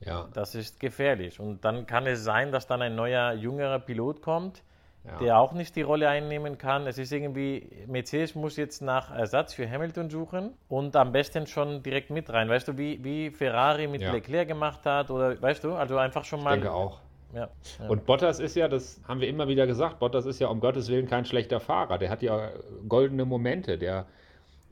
ja, 0.00 0.28
das 0.32 0.54
ist 0.54 0.78
gefährlich. 0.78 1.40
Und 1.40 1.64
dann 1.64 1.86
kann 1.86 2.06
es 2.06 2.22
sein, 2.22 2.52
dass 2.52 2.66
dann 2.66 2.82
ein 2.82 2.94
neuer, 2.94 3.32
jüngerer 3.32 3.80
Pilot 3.80 4.22
kommt, 4.22 4.62
ja. 5.04 5.18
der 5.18 5.38
auch 5.38 5.52
nicht 5.52 5.74
die 5.74 5.82
Rolle 5.82 6.08
einnehmen 6.08 6.56
kann. 6.56 6.86
Es 6.86 6.98
ist 6.98 7.12
irgendwie, 7.12 7.68
Mercedes 7.88 8.36
muss 8.36 8.56
jetzt 8.56 8.80
nach 8.80 9.10
Ersatz 9.10 9.54
für 9.54 9.68
Hamilton 9.68 10.08
suchen 10.08 10.54
und 10.68 10.94
am 10.94 11.10
besten 11.10 11.48
schon 11.48 11.82
direkt 11.82 12.10
mit 12.10 12.32
rein. 12.32 12.48
Weißt 12.48 12.68
du, 12.68 12.78
wie, 12.78 13.02
wie 13.02 13.30
Ferrari 13.30 13.88
mit 13.88 14.02
ja. 14.02 14.12
Leclerc 14.12 14.46
gemacht 14.46 14.86
hat 14.86 15.10
oder 15.10 15.40
weißt 15.42 15.64
du, 15.64 15.74
also 15.74 15.98
einfach 15.98 16.24
schon 16.24 16.44
mal. 16.44 16.56
Ich 16.56 16.62
denke 16.62 16.74
auch 16.74 17.00
ja, 17.34 17.50
Und 17.88 18.06
Bottas 18.06 18.40
ist 18.40 18.56
ja, 18.56 18.68
das 18.68 19.00
haben 19.06 19.20
wir 19.20 19.28
immer 19.28 19.48
wieder 19.48 19.66
gesagt, 19.66 19.98
Bottas 19.98 20.26
ist 20.26 20.38
ja 20.38 20.48
um 20.48 20.60
Gottes 20.60 20.88
Willen 20.88 21.06
kein 21.06 21.24
schlechter 21.24 21.60
Fahrer. 21.60 21.98
Der 21.98 22.10
hat 22.10 22.22
ja 22.22 22.50
goldene 22.88 23.24
Momente. 23.24 23.76
Der 23.76 24.06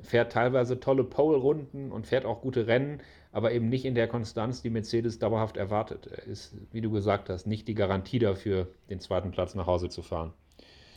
fährt 0.01 0.33
teilweise 0.33 0.81
tolle 0.81 1.05
Pole-Runden 1.05 1.93
und 1.93 2.07
fährt 2.07 2.25
auch 2.25 2.41
gute 2.41 2.67
Rennen, 2.67 3.01
aber 3.33 3.53
eben 3.53 3.69
nicht 3.69 3.85
in 3.85 3.95
der 3.95 4.09
Konstanz, 4.09 4.63
die 4.63 4.71
Mercedes 4.71 5.19
dauerhaft 5.19 5.57
erwartet. 5.57 6.07
Er 6.07 6.25
ist, 6.25 6.55
wie 6.73 6.81
du 6.81 6.91
gesagt 6.91 7.29
hast, 7.29 7.47
nicht 7.47 7.69
die 7.69 7.75
Garantie 7.75 8.19
dafür, 8.19 8.69
den 8.89 9.01
zweiten 9.01 9.31
Platz 9.31 9.55
nach 9.55 9.67
Hause 9.67 9.89
zu 9.89 10.03
fahren. 10.03 10.33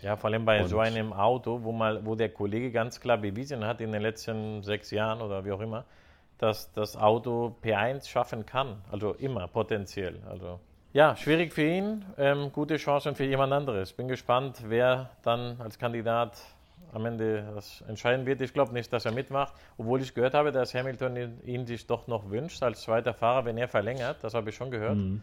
Ja, 0.01 0.16
vor 0.16 0.30
allem 0.30 0.46
bei 0.46 0.62
und 0.62 0.70
so 0.70 0.80
einem 0.80 1.12
Auto, 1.12 1.63
wo, 1.63 1.74
mal, 1.74 2.06
wo 2.06 2.16
der 2.16 2.30
Kollege 2.30 2.72
ganz 2.72 3.01
klar 3.01 3.18
bewiesen 3.18 3.66
hat 3.66 3.82
in 3.82 3.92
den 3.92 4.01
letzten 4.01 4.63
sechs 4.63 4.92
Jahren 4.92 5.22
oder 5.22 5.44
wie 5.44 5.51
auch 5.51 5.60
immer, 5.60 5.84
dass 6.38 6.72
das 6.72 6.96
Auto 6.96 7.58
P1 7.62 8.08
schaffen 8.08 8.46
kann. 8.46 8.82
Also 8.89 9.13
immer 9.13 9.50
potenziell. 9.50 10.22
Also 10.25 10.62
ja, 10.93 11.15
schwierig 11.15 11.53
für 11.53 11.63
ihn, 11.63 12.05
ähm, 12.17 12.51
gute 12.51 12.77
Chancen 12.77 13.15
für 13.15 13.25
jemand 13.25 13.53
anderes. 13.53 13.93
Bin 13.93 14.08
gespannt, 14.08 14.63
wer 14.67 15.10
dann 15.24 15.60
als 15.62 15.77
Kandidat 15.77 16.38
am 16.93 17.05
Ende 17.05 17.43
das 17.53 17.84
entscheiden 17.88 18.25
wird. 18.25 18.41
Ich 18.41 18.53
glaube 18.53 18.74
nicht, 18.74 18.91
dass 18.91 19.05
er 19.05 19.12
mitmacht, 19.12 19.53
obwohl 19.77 20.01
ich 20.01 20.13
gehört 20.13 20.34
habe, 20.34 20.51
dass 20.51 20.74
Hamilton 20.74 21.39
ihn 21.46 21.65
sich 21.67 21.86
doch 21.86 22.08
noch 22.08 22.29
wünscht 22.29 22.63
als 22.63 22.81
zweiter 22.81 23.13
Fahrer, 23.13 23.46
wenn 23.46 23.58
er 23.58 23.67
verlängert. 23.67 24.17
Das 24.24 24.34
habe 24.34 24.50
ich 24.50 24.55
schon 24.55 24.72
gehört. 24.72 24.98
Mhm. 24.98 25.22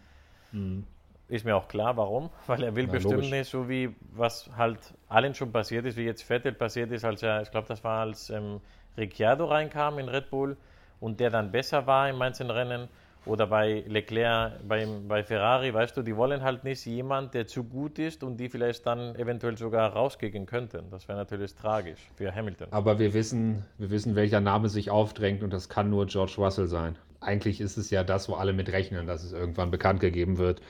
Mhm. 0.52 0.86
Ist 1.28 1.44
mir 1.44 1.56
auch 1.56 1.66
klar, 1.66 1.96
warum. 1.96 2.30
Weil 2.46 2.62
er 2.62 2.76
will 2.76 2.86
ja, 2.86 2.92
bestimmt 2.92 3.14
logisch. 3.14 3.30
nicht 3.30 3.50
so 3.50 3.68
wie 3.68 3.94
was 4.12 4.48
halt 4.56 4.78
allen 5.08 5.34
schon 5.34 5.50
passiert 5.50 5.84
ist, 5.86 5.96
wie 5.96 6.04
jetzt 6.04 6.22
Vettel 6.22 6.52
passiert 6.52 6.92
ist, 6.92 7.04
als 7.04 7.22
er, 7.22 7.42
ich 7.42 7.50
glaube, 7.50 7.66
das 7.66 7.82
war 7.82 8.02
als 8.02 8.30
ähm, 8.30 8.60
Ricciardo 8.96 9.46
reinkam 9.46 9.98
in 9.98 10.08
Red 10.08 10.30
Bull 10.30 10.56
und 11.00 11.18
der 11.18 11.30
dann 11.30 11.50
besser 11.50 11.86
war 11.86 12.08
in 12.08 12.16
manchen 12.16 12.50
Rennen 12.50 12.88
oder 13.26 13.46
bei 13.46 13.84
Leclerc, 13.86 14.66
beim, 14.66 15.08
bei 15.08 15.22
Ferrari, 15.22 15.74
weißt 15.74 15.96
du, 15.96 16.02
die 16.02 16.16
wollen 16.16 16.42
halt 16.42 16.64
nicht 16.64 16.86
jemand, 16.86 17.34
der 17.34 17.46
zu 17.46 17.64
gut 17.64 17.98
ist 17.98 18.22
und 18.22 18.38
die 18.38 18.48
vielleicht 18.48 18.86
dann 18.86 19.14
eventuell 19.16 19.58
sogar 19.58 19.92
rausgehen 19.92 20.46
könnten. 20.46 20.90
Das 20.90 21.08
wäre 21.08 21.18
natürlich 21.18 21.54
tragisch 21.54 22.00
für 22.14 22.34
Hamilton. 22.34 22.68
Aber 22.70 22.98
wir 22.98 23.14
wissen, 23.14 23.64
wir 23.78 23.90
wissen, 23.90 24.14
welcher 24.14 24.40
Name 24.40 24.68
sich 24.68 24.90
aufdrängt 24.90 25.42
und 25.42 25.52
das 25.52 25.68
kann 25.68 25.90
nur 25.90 26.06
George 26.06 26.34
Russell 26.38 26.68
sein. 26.68 26.96
Eigentlich 27.20 27.60
ist 27.60 27.76
es 27.76 27.90
ja 27.90 28.04
das, 28.04 28.28
wo 28.28 28.34
alle 28.34 28.52
mit 28.52 28.70
rechnen, 28.70 29.06
dass 29.06 29.24
es 29.24 29.32
irgendwann 29.32 29.70
bekannt 29.70 30.00
gegeben 30.00 30.38
wird. 30.38 30.60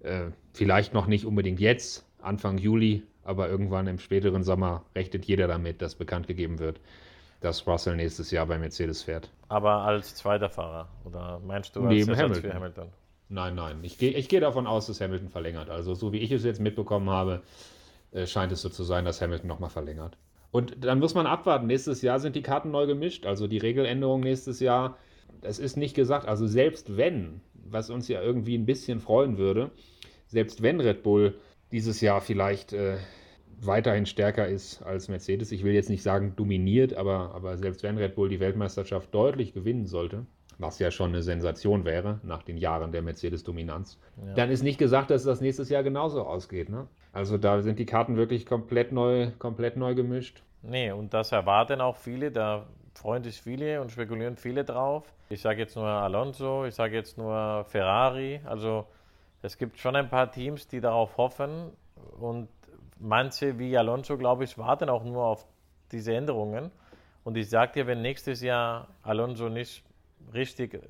Äh, 0.00 0.26
vielleicht 0.52 0.92
noch 0.92 1.06
nicht 1.06 1.24
unbedingt 1.24 1.60
jetzt, 1.60 2.04
Anfang 2.20 2.58
Juli, 2.58 3.04
aber 3.24 3.48
irgendwann 3.48 3.86
im 3.86 3.98
späteren 3.98 4.42
Sommer 4.42 4.84
rechnet 4.94 5.24
jeder 5.24 5.46
damit, 5.46 5.80
dass 5.80 5.94
bekannt 5.94 6.26
gegeben 6.26 6.58
wird 6.58 6.80
dass 7.42 7.66
Russell 7.66 7.96
nächstes 7.96 8.30
Jahr 8.30 8.46
bei 8.46 8.56
Mercedes 8.56 9.02
fährt. 9.02 9.28
Aber 9.48 9.82
als 9.82 10.14
zweiter 10.14 10.48
Fahrer? 10.48 10.88
Oder 11.04 11.40
meinst 11.44 11.76
du 11.76 11.80
als 11.80 11.88
Neben 11.88 12.10
Ersatz 12.10 12.24
Hamilton. 12.24 12.50
für 12.50 12.54
Hamilton? 12.54 12.88
Nein, 13.28 13.54
nein. 13.54 13.78
Ich 13.82 13.98
gehe 13.98 14.12
ich 14.12 14.28
geh 14.28 14.40
davon 14.40 14.66
aus, 14.66 14.86
dass 14.86 15.00
Hamilton 15.00 15.28
verlängert. 15.28 15.68
Also 15.68 15.94
so 15.94 16.12
wie 16.12 16.18
ich 16.18 16.30
es 16.30 16.44
jetzt 16.44 16.60
mitbekommen 16.60 17.10
habe, 17.10 17.42
äh, 18.12 18.26
scheint 18.26 18.52
es 18.52 18.62
so 18.62 18.68
zu 18.68 18.84
sein, 18.84 19.04
dass 19.04 19.20
Hamilton 19.20 19.48
nochmal 19.48 19.70
verlängert. 19.70 20.16
Und 20.52 20.84
dann 20.84 20.98
muss 21.00 21.14
man 21.14 21.26
abwarten. 21.26 21.66
Nächstes 21.66 22.02
Jahr 22.02 22.20
sind 22.20 22.36
die 22.36 22.42
Karten 22.42 22.70
neu 22.70 22.86
gemischt. 22.86 23.26
Also 23.26 23.46
die 23.48 23.58
Regeländerung 23.58 24.20
nächstes 24.20 24.60
Jahr. 24.60 24.96
Das 25.40 25.58
ist 25.58 25.76
nicht 25.76 25.94
gesagt. 25.94 26.28
Also 26.28 26.46
selbst 26.46 26.96
wenn, 26.96 27.40
was 27.54 27.90
uns 27.90 28.06
ja 28.06 28.22
irgendwie 28.22 28.56
ein 28.56 28.66
bisschen 28.66 29.00
freuen 29.00 29.38
würde, 29.38 29.70
selbst 30.28 30.62
wenn 30.62 30.80
Red 30.80 31.02
Bull 31.02 31.34
dieses 31.72 32.00
Jahr 32.00 32.20
vielleicht 32.20 32.72
äh, 32.74 32.98
weiterhin 33.66 34.06
stärker 34.06 34.46
ist 34.46 34.82
als 34.82 35.08
Mercedes. 35.08 35.52
Ich 35.52 35.64
will 35.64 35.72
jetzt 35.72 35.90
nicht 35.90 36.02
sagen 36.02 36.34
dominiert, 36.36 36.94
aber, 36.94 37.34
aber 37.34 37.56
selbst 37.56 37.82
wenn 37.82 37.98
Red 37.98 38.14
Bull 38.14 38.28
die 38.28 38.40
Weltmeisterschaft 38.40 39.14
deutlich 39.14 39.52
gewinnen 39.52 39.86
sollte, 39.86 40.26
was 40.58 40.78
ja 40.78 40.90
schon 40.90 41.10
eine 41.10 41.22
Sensation 41.22 41.84
wäre 41.84 42.20
nach 42.22 42.42
den 42.42 42.56
Jahren 42.56 42.92
der 42.92 43.02
Mercedes-Dominanz, 43.02 43.98
ja. 44.24 44.34
dann 44.34 44.50
ist 44.50 44.62
nicht 44.62 44.78
gesagt, 44.78 45.10
dass 45.10 45.24
das 45.24 45.40
nächstes 45.40 45.68
Jahr 45.68 45.82
genauso 45.82 46.22
ausgeht. 46.22 46.68
Ne? 46.68 46.86
Also 47.12 47.38
da 47.38 47.62
sind 47.62 47.78
die 47.78 47.86
Karten 47.86 48.16
wirklich 48.16 48.46
komplett 48.46 48.92
neu, 48.92 49.30
komplett 49.38 49.76
neu 49.76 49.94
gemischt. 49.94 50.42
Nee, 50.62 50.92
und 50.92 51.12
das 51.12 51.32
erwarten 51.32 51.80
auch 51.80 51.96
viele, 51.96 52.30
da 52.30 52.66
freuen 52.94 53.24
sich 53.24 53.40
viele 53.40 53.80
und 53.80 53.90
spekulieren 53.90 54.36
viele 54.36 54.64
drauf. 54.64 55.12
Ich 55.28 55.40
sage 55.40 55.60
jetzt 55.60 55.76
nur 55.76 55.86
Alonso, 55.86 56.66
ich 56.66 56.74
sage 56.74 56.94
jetzt 56.94 57.18
nur 57.18 57.64
Ferrari. 57.68 58.40
Also 58.44 58.86
es 59.40 59.58
gibt 59.58 59.78
schon 59.78 59.96
ein 59.96 60.08
paar 60.08 60.30
Teams, 60.30 60.68
die 60.68 60.80
darauf 60.80 61.16
hoffen 61.16 61.70
und 62.20 62.48
manche 63.02 63.58
wie 63.58 63.76
Alonso, 63.76 64.16
glaube 64.16 64.44
ich, 64.44 64.56
warten 64.56 64.88
auch 64.88 65.04
nur 65.04 65.24
auf 65.24 65.46
diese 65.90 66.14
Änderungen. 66.14 66.70
Und 67.24 67.36
ich 67.36 67.50
sage 67.50 67.72
dir, 67.72 67.86
wenn 67.86 68.02
nächstes 68.02 68.40
Jahr 68.40 68.88
Alonso 69.02 69.48
nicht 69.48 69.84
richtig 70.32 70.80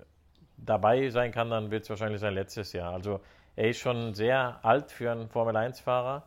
dabei 0.57 1.09
sein 1.09 1.33
kann, 1.33 1.51
dann 1.51 1.71
wird 1.71 1.83
es 1.83 1.91
wahrscheinlich 1.91 2.21
sein 2.21 2.35
letztes 2.35 2.73
Jahr. 2.73 2.93
Also 2.93 3.21
er 3.57 3.71
ist 3.71 3.79
schon 3.79 4.15
sehr 4.15 4.61
alt 4.63 4.93
für 4.93 5.11
einen 5.11 5.29
Formel-1-Fahrer. 5.29 6.23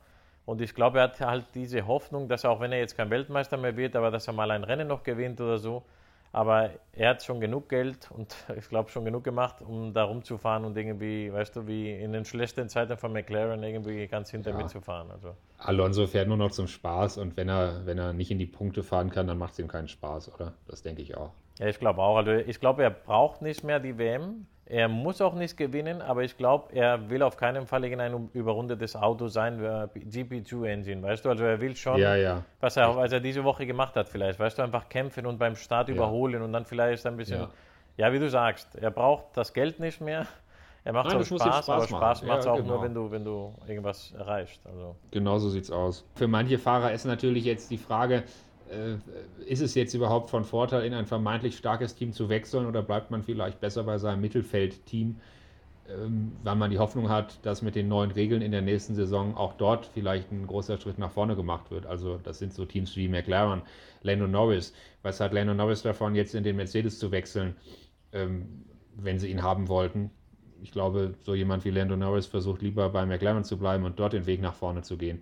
Und 0.46 0.62
ich 0.62 0.76
glaube, 0.76 1.00
er 1.00 1.06
hat 1.06 1.22
halt 1.22 1.46
diese 1.56 1.88
Hoffnung, 1.88 2.28
dass 2.28 2.44
er, 2.44 2.52
auch 2.52 2.60
wenn 2.60 2.72
er 2.72 2.80
jetzt 2.80 2.96
kein 2.96 3.10
Weltmeister 3.10 3.58
mehr 3.58 3.78
wird, 3.78 3.96
aber 3.96 4.12
dass 4.12 4.28
er 4.28 4.34
mal 4.34 4.52
ein 4.52 4.64
Rennen 4.64 4.88
noch 4.88 5.04
gewinnt 5.04 5.42
oder 5.42 5.58
so, 5.58 5.84
aber 6.36 6.72
er 6.92 7.12
hat 7.12 7.24
schon 7.24 7.40
genug 7.40 7.70
Geld 7.70 8.12
und 8.12 8.36
ich 8.58 8.68
glaube 8.68 8.90
schon 8.90 9.06
genug 9.06 9.24
gemacht, 9.24 9.62
um 9.62 9.94
da 9.94 10.04
rumzufahren 10.04 10.66
und 10.66 10.76
irgendwie, 10.76 11.32
weißt 11.32 11.56
du, 11.56 11.66
wie 11.66 11.90
in 11.94 12.12
den 12.12 12.26
schlechten 12.26 12.68
Zeiten 12.68 12.98
von 12.98 13.14
McLaren 13.14 13.64
irgendwie 13.64 14.06
ganz 14.08 14.32
hinter 14.32 14.52
ja. 14.52 14.58
mitzufahren. 14.58 15.12
Also. 15.12 15.34
Alonso 15.60 16.08
fährt 16.08 16.28
nur 16.28 16.36
noch 16.36 16.52
zum 16.52 16.68
Spaß 16.68 17.20
und 17.20 17.38
wenn 17.38 17.48
er, 17.48 17.86
wenn 17.86 17.98
er 17.98 18.12
nicht 18.12 18.32
in 18.32 18.38
die 18.38 18.46
Punkte 18.46 18.84
fahren 18.84 19.12
kann, 19.12 19.28
dann 19.28 19.38
macht 19.38 19.54
es 19.54 19.60
ihm 19.60 19.70
keinen 19.70 19.88
Spaß, 19.88 20.34
oder? 20.36 20.56
Das 20.68 20.82
denke 20.82 21.02
ich 21.02 21.16
auch. 21.16 21.32
Ja, 21.58 21.68
ich 21.68 21.80
glaube 21.80 22.02
auch. 22.02 22.18
Also 22.18 22.32
ich 22.32 22.60
glaube, 22.60 22.84
er 22.84 22.90
braucht 22.90 23.42
nicht 23.42 23.64
mehr 23.64 23.80
die 23.80 23.98
WM. 23.98 24.46
Er 24.68 24.88
muss 24.88 25.22
auch 25.22 25.36
nicht 25.36 25.58
gewinnen, 25.58 26.02
aber 26.02 26.24
ich 26.24 26.38
glaube, 26.38 26.74
er 26.74 27.10
will 27.10 27.22
auf 27.22 27.38
keinen 27.38 27.68
Fall 27.68 27.84
irgendein 27.84 28.30
überrundetes 28.34 28.96
Auto 28.96 29.28
sein, 29.28 29.60
GP2-Engine, 29.60 31.04
weißt 31.04 31.24
du? 31.24 31.30
Also 31.30 31.44
er 31.44 31.62
will 31.62 31.76
schon, 31.76 32.00
ja, 32.00 32.16
ja. 32.16 32.44
Was, 32.62 32.76
er, 32.76 32.96
was 32.96 33.12
er 33.12 33.20
diese 33.20 33.44
Woche 33.44 33.68
gemacht 33.68 33.96
hat 33.96 34.10
vielleicht, 34.10 34.40
weißt 34.40 34.58
du, 34.58 34.64
einfach 34.64 34.90
kämpfen 34.90 35.28
und 35.28 35.38
beim 35.38 35.56
Start 35.56 35.90
ja. 35.90 35.96
überholen 35.96 36.42
und 36.42 36.52
dann 36.52 36.66
vielleicht 36.66 37.06
ein 37.06 37.16
bisschen, 37.16 37.48
ja. 37.98 38.12
wie 38.12 38.18
du 38.18 38.28
sagst, 38.28 38.76
er 38.76 38.90
braucht 38.90 39.26
das 39.38 39.54
Geld 39.54 39.80
nicht 39.80 40.02
mehr. 40.02 40.26
Er 40.88 40.94
macht 40.94 41.08
Nein, 41.08 41.18
auch 41.18 41.26
Spaß, 41.26 41.42
Spaß, 41.42 41.70
aber 41.70 41.88
Spaß 41.88 42.24
macht 42.26 42.40
es 42.42 42.46
auch 42.46 42.58
genau. 42.58 42.76
nur, 42.76 42.84
wenn 42.84 42.94
du, 42.94 43.10
wenn 43.10 43.26
du 43.26 43.56
irgendwas 43.68 44.14
erreichst. 44.20 44.62
Also. 44.68 44.96
Genau 45.10 45.40
so 45.40 45.50
sieht 45.50 45.64
es 45.64 45.72
aus. 45.72 46.06
Für 46.14 46.28
manche 46.28 46.60
Fahrer 46.60 46.92
ist 46.92 47.06
natürlich 47.06 47.44
jetzt 47.44 47.72
die 47.72 47.80
Frage, 47.80 48.18
äh, 48.18 48.22
ist 49.46 49.62
es 49.62 49.76
jetzt 49.76 49.94
überhaupt 49.94 50.30
von 50.30 50.44
Vorteil, 50.44 50.86
in 50.86 50.94
ein 50.94 51.06
vermeintlich 51.06 51.58
starkes 51.58 51.96
Team 51.96 52.14
zu 52.14 52.30
wechseln 52.30 52.66
oder 52.66 52.82
bleibt 52.82 53.12
man 53.12 53.24
vielleicht 53.24 53.60
besser 53.60 53.84
bei 53.84 53.98
seinem 53.98 54.22
Mittelfeldteam, 54.22 55.18
ähm, 55.88 56.32
weil 56.44 56.56
man 56.56 56.72
die 56.72 56.80
Hoffnung 56.80 57.10
hat, 57.10 57.46
dass 57.46 57.62
mit 57.62 57.76
den 57.76 57.88
neuen 57.88 58.12
Regeln 58.12 58.42
in 58.42 58.52
der 58.52 58.64
nächsten 58.64 58.96
Saison 58.96 59.38
auch 59.38 59.54
dort 59.54 59.86
vielleicht 59.86 60.32
ein 60.32 60.48
großer 60.48 60.80
Schritt 60.80 60.98
nach 60.98 61.12
vorne 61.12 61.36
gemacht 61.36 61.70
wird. 61.70 61.86
Also 61.86 62.18
das 62.18 62.40
sind 62.40 62.54
so 62.54 62.66
Teams 62.66 62.96
wie 62.96 63.08
McLaren, 63.08 63.62
Lando 64.02 64.28
Norris. 64.28 64.74
Was 65.04 65.20
hat 65.20 65.34
Lando 65.34 65.54
Norris 65.54 65.84
davon, 65.84 66.16
jetzt 66.16 66.34
in 66.34 66.44
den 66.44 66.56
Mercedes 66.56 66.98
zu 66.98 67.12
wechseln, 67.12 67.56
ähm, 68.14 68.66
wenn 68.96 69.20
sie 69.20 69.30
ihn 69.30 69.44
haben 69.44 69.68
wollten? 69.68 70.10
Ich 70.64 70.72
glaube, 70.72 71.14
so 71.22 71.36
jemand 71.36 71.66
wie 71.66 71.70
Lando 71.70 71.96
Norris 71.96 72.26
versucht 72.26 72.64
lieber 72.64 72.90
bei 72.90 73.06
McLaren 73.06 73.44
zu 73.44 73.58
bleiben 73.58 73.84
und 73.84 74.00
dort 74.00 74.14
den 74.14 74.26
Weg 74.26 74.42
nach 74.42 74.56
vorne 74.56 74.82
zu 74.82 74.98
gehen. 74.98 75.22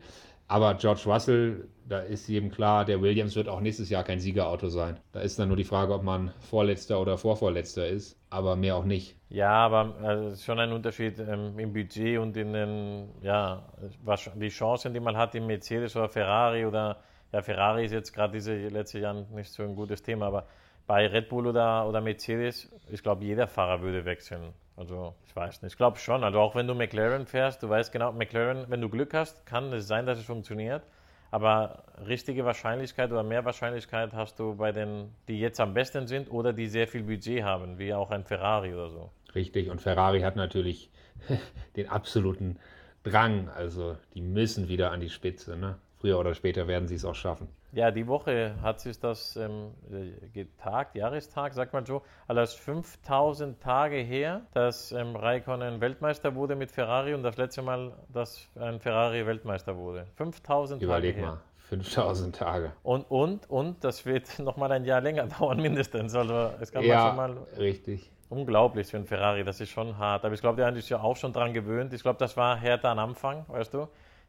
Aber 0.53 0.75
George 0.75 1.01
Russell, 1.07 1.67
da 1.89 1.98
ist 1.98 2.27
jedem 2.27 2.51
klar, 2.51 2.86
der 2.86 3.01
Williams 3.01 3.36
wird 3.36 3.50
auch 3.50 3.60
nächstes 3.60 3.89
Jahr 3.89 4.03
kein 4.03 4.19
Siegerauto 4.19 4.69
sein. 4.69 5.00
Da 5.12 5.22
ist 5.22 5.39
dann 5.39 5.48
nur 5.48 5.57
die 5.57 5.63
Frage, 5.63 5.95
ob 5.95 6.03
man 6.03 6.31
Vorletzter 6.41 7.01
oder 7.01 7.17
Vorvorletzter 7.17 7.88
ist, 7.88 8.19
aber 8.29 8.55
mehr 8.55 8.75
auch 8.75 8.86
nicht. 8.86 9.17
Ja, 9.29 9.50
aber 9.50 9.95
es 9.98 10.05
also 10.05 10.27
ist 10.27 10.45
schon 10.45 10.60
ein 10.60 10.72
Unterschied 10.72 11.17
ähm, 11.17 11.57
im 11.57 11.74
Budget 11.74 12.19
und 12.19 12.38
in 12.38 12.53
den, 12.53 13.10
ja, 13.24 13.63
was, 14.03 14.29
die 14.36 14.50
Chancen, 14.50 14.93
die 14.93 15.00
man 15.00 15.17
hat 15.17 15.33
im 15.33 15.48
Mercedes 15.48 15.95
oder 15.95 16.07
Ferrari 16.07 16.67
oder, 16.67 16.98
ja, 17.31 17.41
Ferrari 17.41 17.86
ist 17.86 17.91
jetzt 17.91 18.13
gerade 18.13 18.33
diese 18.33 18.53
letzten 18.67 19.01
Jahren 19.01 19.25
nicht 19.33 19.51
so 19.51 19.63
ein 19.63 19.75
gutes 19.75 20.03
Thema, 20.03 20.27
aber 20.27 20.45
bei 20.88 21.08
Red 21.08 21.30
Bull 21.30 21.48
oder, 21.48 21.88
oder 21.88 22.02
Mercedes, 22.02 22.70
ich 22.90 23.04
glaube, 23.04 23.24
jeder 23.24 23.48
Fahrer 23.48 23.82
würde 23.82 24.06
wechseln. 24.06 24.54
Also, 24.75 25.13
ich 25.28 25.36
weiß 25.36 25.62
nicht. 25.62 25.74
Ich 25.74 25.78
glaube 25.78 25.98
schon. 26.00 26.24
Also, 26.24 26.40
auch 26.40 26.56
wenn 26.56 26.68
du 26.68 26.74
McLaren 26.74 27.25
fährst, 27.25 27.62
du 27.63 27.70
weißt 27.70 27.92
genau, 27.92 28.12
McLaren, 28.12 28.66
wenn 28.70 28.82
du 28.82 28.90
Glück 28.90 29.13
hast, 29.13 29.46
kann 29.46 29.72
es 29.72 29.88
sein, 29.88 30.06
dass 30.06 30.18
es 30.18 30.25
funktioniert. 30.25 30.84
Aber 31.32 31.84
richtige 32.08 32.46
Wahrscheinlichkeit 32.46 33.12
oder 33.12 33.24
mehr 33.24 33.44
Wahrscheinlichkeit 33.44 34.13
hast 34.13 34.40
du 34.40 34.56
bei 34.56 34.72
den, 34.72 35.10
die 35.28 35.40
jetzt 35.40 35.60
am 35.60 35.74
besten 35.74 36.06
sind 36.06 36.30
oder 36.30 36.54
die 36.54 36.68
sehr 36.68 36.88
viel 36.88 37.04
Budget 37.04 37.44
haben, 37.44 37.80
wie 37.80 37.94
auch 37.94 38.12
ein 38.12 38.24
Ferrari 38.24 38.74
oder 38.74 38.90
so. 38.90 39.10
Richtig. 39.34 39.70
Und 39.70 39.82
Ferrari 39.82 40.22
hat 40.22 40.36
natürlich 40.36 40.92
den 41.75 41.90
absoluten 41.90 42.60
Drang. 43.04 43.50
Also, 43.50 43.98
die 44.13 44.22
müssen 44.22 44.68
wieder 44.68 44.92
an 44.92 45.02
die 45.02 45.10
Spitze. 45.10 45.56
Ne? 45.56 45.78
Früher 46.03 46.19
oder 46.19 46.33
später 46.33 46.67
werden 46.67 46.86
sie 46.89 46.95
es 46.95 47.05
auch 47.05 47.15
schaffen. 47.15 47.48
Ja, 47.72 47.89
die 47.89 48.07
Woche 48.07 48.55
hat 48.62 48.81
sich 48.81 49.00
das 49.00 49.38
ähm, 49.38 49.72
getagt, 50.33 50.95
Jahrestag, 50.95 51.53
sagt 51.53 51.72
man 51.72 51.86
so, 51.86 52.01
alles 52.27 52.53
5000 52.55 53.62
Tage 53.62 53.95
her, 53.95 54.41
dass 54.53 54.91
ähm, 54.91 55.15
Raikkonen 55.15 55.79
Weltmeister 55.79 56.36
wurde 56.36 56.57
mit 56.57 56.72
Ferrari 56.72 57.13
und 57.13 57.24
das 57.24 57.38
letzte 57.38 57.62
Mal, 57.62 57.93
dass 58.12 58.50
ein 58.60 58.81
Ferrari 58.81 59.25
Weltmeister 59.25 59.77
wurde. 59.77 60.05
5000 60.17 60.81
Überleg 60.81 61.15
Tage 61.15 61.25
mal. 61.25 61.41
5000 61.69 62.36
Tage. 62.36 62.74
Und, 62.83 63.10
und, 63.10 63.50
und 63.50 63.81
das 63.86 64.05
wird 64.05 64.39
nochmal 64.39 64.74
ein 64.74 64.83
Jahr 64.83 65.00
länger 65.00 65.27
dauern, 65.39 65.62
mindestens. 65.62 66.15
Also 66.15 66.51
es 66.60 66.69
kann 66.74 66.83
ja, 66.83 67.07
schon 67.07 67.15
mal. 67.15 67.38
Richtig. 67.57 68.12
Unglaublich 68.27 68.88
für 68.88 68.98
ein 68.98 69.05
Ferrari, 69.05 69.45
das 69.45 69.62
ist 69.62 69.69
schon 69.69 69.98
hart. 69.98 70.25
Aber 70.25 70.33
ich 70.33 70.41
glaube, 70.41 70.57
der 70.57 70.65
hat 70.65 70.75
sich 70.75 70.89
ja 70.89 71.00
auch 71.00 71.15
schon 71.15 71.31
dran 71.31 71.53
gewöhnt. 71.53 71.93
Ich 71.93 72.01
glaube, 72.01 72.19
das 72.19 72.36
war 72.36 72.57
härter 72.57 72.89
am 72.89 73.00
Anfang, 73.00 73.45
weißt 73.48 73.74
du 73.74 73.88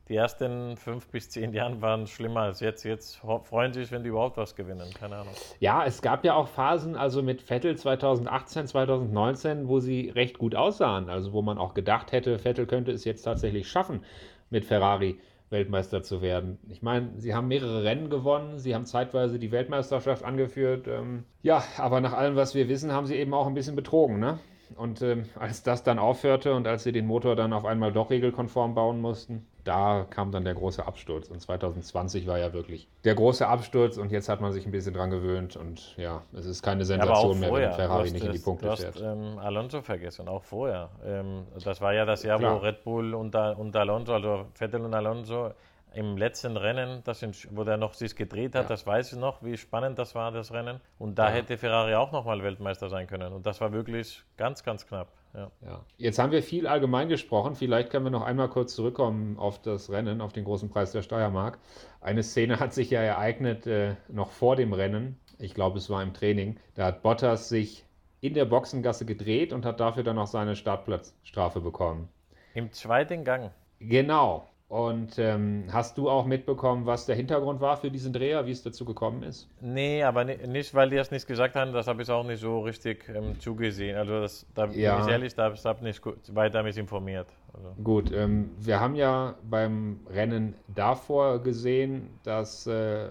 die 0.09 0.17
ersten 0.17 0.77
fünf 0.77 1.09
bis 1.09 1.31
zehn 1.31 1.53
Jahre 1.53 1.81
waren 1.81 2.07
schlimmer 2.07 2.41
als 2.41 2.61
jetzt. 2.61 2.85
Jetzt 2.85 3.23
freuen 3.45 3.73
sie 3.73 3.81
sich, 3.81 3.91
wenn 3.91 4.03
die 4.03 4.11
überhaupt 4.11 4.37
was 4.37 4.55
gewinnen. 4.55 4.93
Keine 4.93 5.17
Ahnung. 5.17 5.33
Ja, 5.61 5.85
es 5.87 6.03
gab 6.03 6.25
ja 6.25 6.35
auch 6.35 6.49
Phasen, 6.49 6.95
also 6.95 7.23
mit 7.23 7.41
Vettel 7.41 7.77
2018, 7.77 8.67
2019, 8.67 9.69
wo 9.69 9.81
sie 9.81 10.11
recht 10.11 10.39
gut 10.39 10.55
aussahen. 10.55 11.09
Also 11.09 11.33
wo 11.33 11.41
man 11.41 11.57
auch 11.57 11.73
gedacht 11.73 12.13
hätte, 12.13 12.39
Vettel 12.39 12.67
könnte 12.67 12.93
es 12.93 13.05
jetzt 13.05 13.23
tatsächlich 13.23 13.69
schaffen, 13.69 14.05
mit 14.51 14.67
Ferrari 14.67 15.19
Weltmeister 15.49 16.03
zu 16.03 16.21
werden. 16.21 16.59
Ich 16.69 16.83
meine, 16.83 17.13
sie 17.17 17.35
haben 17.35 17.49
mehrere 17.49 17.85
Rennen 17.85 18.11
gewonnen, 18.11 18.59
sie 18.59 18.75
haben 18.75 18.85
zeitweise 18.87 19.39
die 19.39 19.53
Weltmeisterschaft 19.53 20.25
angeführt. 20.25 20.87
Ähm, 20.89 21.25
ja, 21.43 21.63
aber 21.79 22.01
nach 22.01 22.13
allem, 22.13 22.37
was 22.37 22.55
wir 22.55 22.69
wissen, 22.69 22.93
haben 22.93 23.07
sie 23.07 23.17
eben 23.17 23.33
auch 23.33 23.47
ein 23.47 23.55
bisschen 23.55 23.77
betrogen, 23.77 24.19
ne? 24.19 24.39
Und 24.77 25.03
ähm, 25.03 25.25
als 25.39 25.63
das 25.63 25.85
dann 25.85 25.99
aufhörte 25.99 26.55
und 26.55 26.67
als 26.67 26.83
sie 26.83 26.93
den 26.93 27.07
Motor 27.07 27.37
dann 27.37 27.53
auf 27.53 27.65
einmal 27.65 27.93
doch 27.93 28.11
regelkonform 28.11 28.75
bauen 28.75 29.01
mussten, 29.01 29.47
da 29.65 30.07
kam 30.11 30.31
dann 30.31 30.45
der 30.45 30.55
große 30.55 30.87
Absturz. 30.87 31.29
Und 31.29 31.41
2020 31.41 32.27
war 32.27 32.39
ja 32.39 32.53
wirklich 32.53 32.87
der 33.05 33.15
große 33.15 33.47
Absturz 33.47 33.97
und 33.97 34.13
jetzt 34.13 34.29
hat 34.29 34.41
man 34.41 34.53
sich 34.53 34.67
ein 34.67 34.73
bisschen 34.73 34.95
dran 34.95 35.11
gewöhnt 35.11 35.57
und 35.57 35.97
ja, 35.97 36.23
es 36.33 36.47
ist 36.47 36.63
keine 36.63 36.85
Sensation 36.85 37.41
mehr, 37.41 37.53
wenn 37.53 37.73
Ferrari 37.73 38.11
nicht 38.11 38.25
in 38.25 38.33
die 38.33 38.39
Punkte 38.39 38.67
du 38.67 38.73
hast, 38.73 38.83
fährt. 38.83 39.01
Ähm, 39.01 39.39
Alonso 39.39 39.81
vergessen, 39.83 40.29
auch 40.29 40.45
vorher. 40.45 40.91
Ähm, 41.05 41.47
das 41.65 41.81
war 41.81 41.93
ja 41.95 42.05
das 42.05 42.23
Jahr, 42.23 42.39
Klar. 42.39 42.57
wo 42.57 42.59
Red 42.59 42.85
Bull 42.85 43.15
und, 43.15 43.35
und 43.35 43.75
Alonso, 43.77 44.15
also 44.15 44.47
Vettel 44.55 44.83
und 44.83 44.95
Alonso, 44.95 45.53
im 45.95 46.17
letzten 46.17 46.57
Rennen, 46.57 47.03
das 47.05 47.23
in, 47.23 47.33
wo 47.53 47.63
der 47.65 47.77
noch 47.77 47.95
sich 47.95 48.17
gedreht 48.17 48.55
hat, 48.57 48.63
Ja. 48.65 48.69
das 48.69 48.87
weiß 48.87 49.13
ich 49.13 49.19
noch, 49.19 49.43
wie 49.43 49.57
spannend 49.57 49.99
das 49.99 50.15
war, 50.15 50.33
das 50.33 50.53
Rennen. 50.53 50.81
Und 50.99 51.19
da 51.19 51.29
Ja. 51.29 51.35
hätte 51.37 51.57
Ferrari 51.57 51.95
auch 51.95 52.11
nochmal 52.13 52.43
Weltmeister 52.43 52.89
sein 52.89 53.07
können. 53.07 53.33
Und 53.33 53.47
das 53.47 53.61
war 53.61 53.73
wirklich 53.73 54.23
ganz, 54.37 54.63
ganz 54.65 54.87
knapp. 54.87 55.09
Ja. 55.35 55.51
Ja. 55.65 55.85
Jetzt 55.97 56.19
haben 56.19 56.33
wir 56.33 56.43
viel 56.43 56.67
allgemein 56.67 57.09
gesprochen. 57.09 57.57
Vielleicht 57.57 57.91
können 57.91 58.07
wir 58.07 58.11
noch 58.11 58.23
einmal 58.23 58.49
kurz 58.49 58.75
zurückkommen 58.75 59.37
auf 59.39 59.61
das 59.61 59.91
Rennen, 59.91 60.21
auf 60.21 60.33
den 60.33 60.45
großen 60.45 60.71
Preis 60.71 60.93
der 60.93 61.03
Steiermark. 61.03 61.59
Eine 62.01 62.23
Szene 62.23 62.59
hat 62.61 62.73
sich 62.73 62.91
ja 62.91 63.01
ereignet 63.01 63.67
äh, 63.67 63.97
noch 64.09 64.31
vor 64.31 64.57
dem 64.57 64.73
Rennen. 64.73 65.19
Ich 65.39 65.55
glaube, 65.55 65.79
es 65.79 65.91
war 65.91 66.03
im 66.03 66.15
Training. 66.15 66.57
Da 66.75 66.87
hat 66.87 67.03
Bottas 67.03 67.49
sich 67.49 67.85
in 68.21 68.35
der 68.35 68.45
Boxengasse 68.45 69.05
gedreht 69.05 69.53
und 69.53 69.67
hat 69.67 69.81
dafür 69.81 70.05
dann 70.05 70.19
auch 70.19 70.29
seine 70.29 70.57
Startplatzstrafe 70.57 71.61
bekommen. 71.61 72.09
Im 72.55 72.73
zweiten 72.73 73.25
Gang. 73.25 73.51
Genau. 73.81 74.49
Und 74.69 75.19
ähm, 75.19 75.67
hast 75.71 75.99
du 75.99 76.09
auch 76.09 76.25
mitbekommen, 76.25 76.87
was 76.87 77.07
der 77.07 77.15
Hintergrund 77.15 77.61
war 77.61 77.77
für 77.77 77.91
diesen 77.91 78.13
Dreher, 78.13 78.47
wie 78.47 78.51
es 78.51 78.63
dazu 78.63 78.85
gekommen 78.85 79.23
ist? 79.23 79.47
Nee, 79.61 80.03
aber 80.03 80.25
ni- 80.25 80.39
nicht, 80.47 80.75
weil 80.75 80.89
die 80.89 80.97
es 80.97 81.11
nicht 81.11 81.27
gesagt 81.27 81.55
haben, 81.55 81.73
das 81.73 81.87
habe 81.87 82.03
ich 82.03 82.11
auch 82.11 82.25
nicht 82.25 82.41
so 82.41 82.61
richtig 82.61 83.09
ähm, 83.15 83.39
zugesehen. 83.39 83.97
Also 83.97 84.21
das, 84.21 84.47
da 84.55 84.67
Ja. 84.67 84.97
bin 84.97 85.05
ich 85.05 85.13
ehrlich, 85.13 85.35
da 85.35 85.45
habe 85.45 85.55
ich 85.55 85.81
nicht 85.83 86.03
gut, 86.03 86.17
weiter 86.35 86.63
mich 86.63 86.79
informiert. 86.79 87.29
Also. 87.53 87.75
Gut, 87.85 88.11
ähm, 88.13 88.51
wir 88.59 88.81
haben 88.81 88.95
ja 88.97 89.35
beim 89.49 90.01
Rennen 90.11 90.55
davor 90.75 91.41
gesehen, 91.43 92.09
dass 92.25 92.67
äh, 92.67 93.11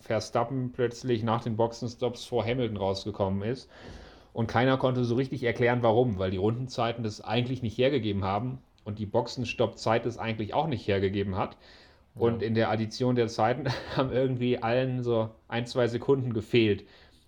Verstappen 0.00 0.70
plötzlich 0.72 1.22
nach 1.22 1.42
den 1.42 1.56
Boxenstops 1.56 2.26
vor 2.26 2.44
Hamilton 2.44 2.76
rausgekommen 2.76 3.42
ist. 3.42 3.70
Und 4.34 4.46
keiner 4.48 4.76
konnte 4.76 5.04
so 5.04 5.14
richtig 5.16 5.42
erklären, 5.42 5.82
warum, 5.82 6.18
weil 6.18 6.30
die 6.30 6.36
Rundenzeiten 6.36 7.02
das 7.02 7.20
eigentlich 7.22 7.62
nicht 7.62 7.78
hergegeben 7.78 8.22
haben 8.22 8.58
und 8.88 8.98
die 8.98 9.06
Boxenstoppzeit 9.06 10.06
es 10.06 10.16
eigentlich 10.16 10.54
auch 10.54 10.66
nicht 10.66 10.88
hergegeben 10.88 11.36
hat. 11.36 11.58
Und 12.14 12.42
in 12.42 12.54
der 12.54 12.70
Addition 12.70 13.16
der 13.16 13.28
Zeiten 13.28 13.66
haben 13.96 14.10
irgendwie 14.10 14.62
allen 14.62 15.02
so 15.02 15.28
ein, 15.46 15.66
zwei 15.66 15.86
Sekunden 15.86 16.32
gefehlt. 16.32 16.86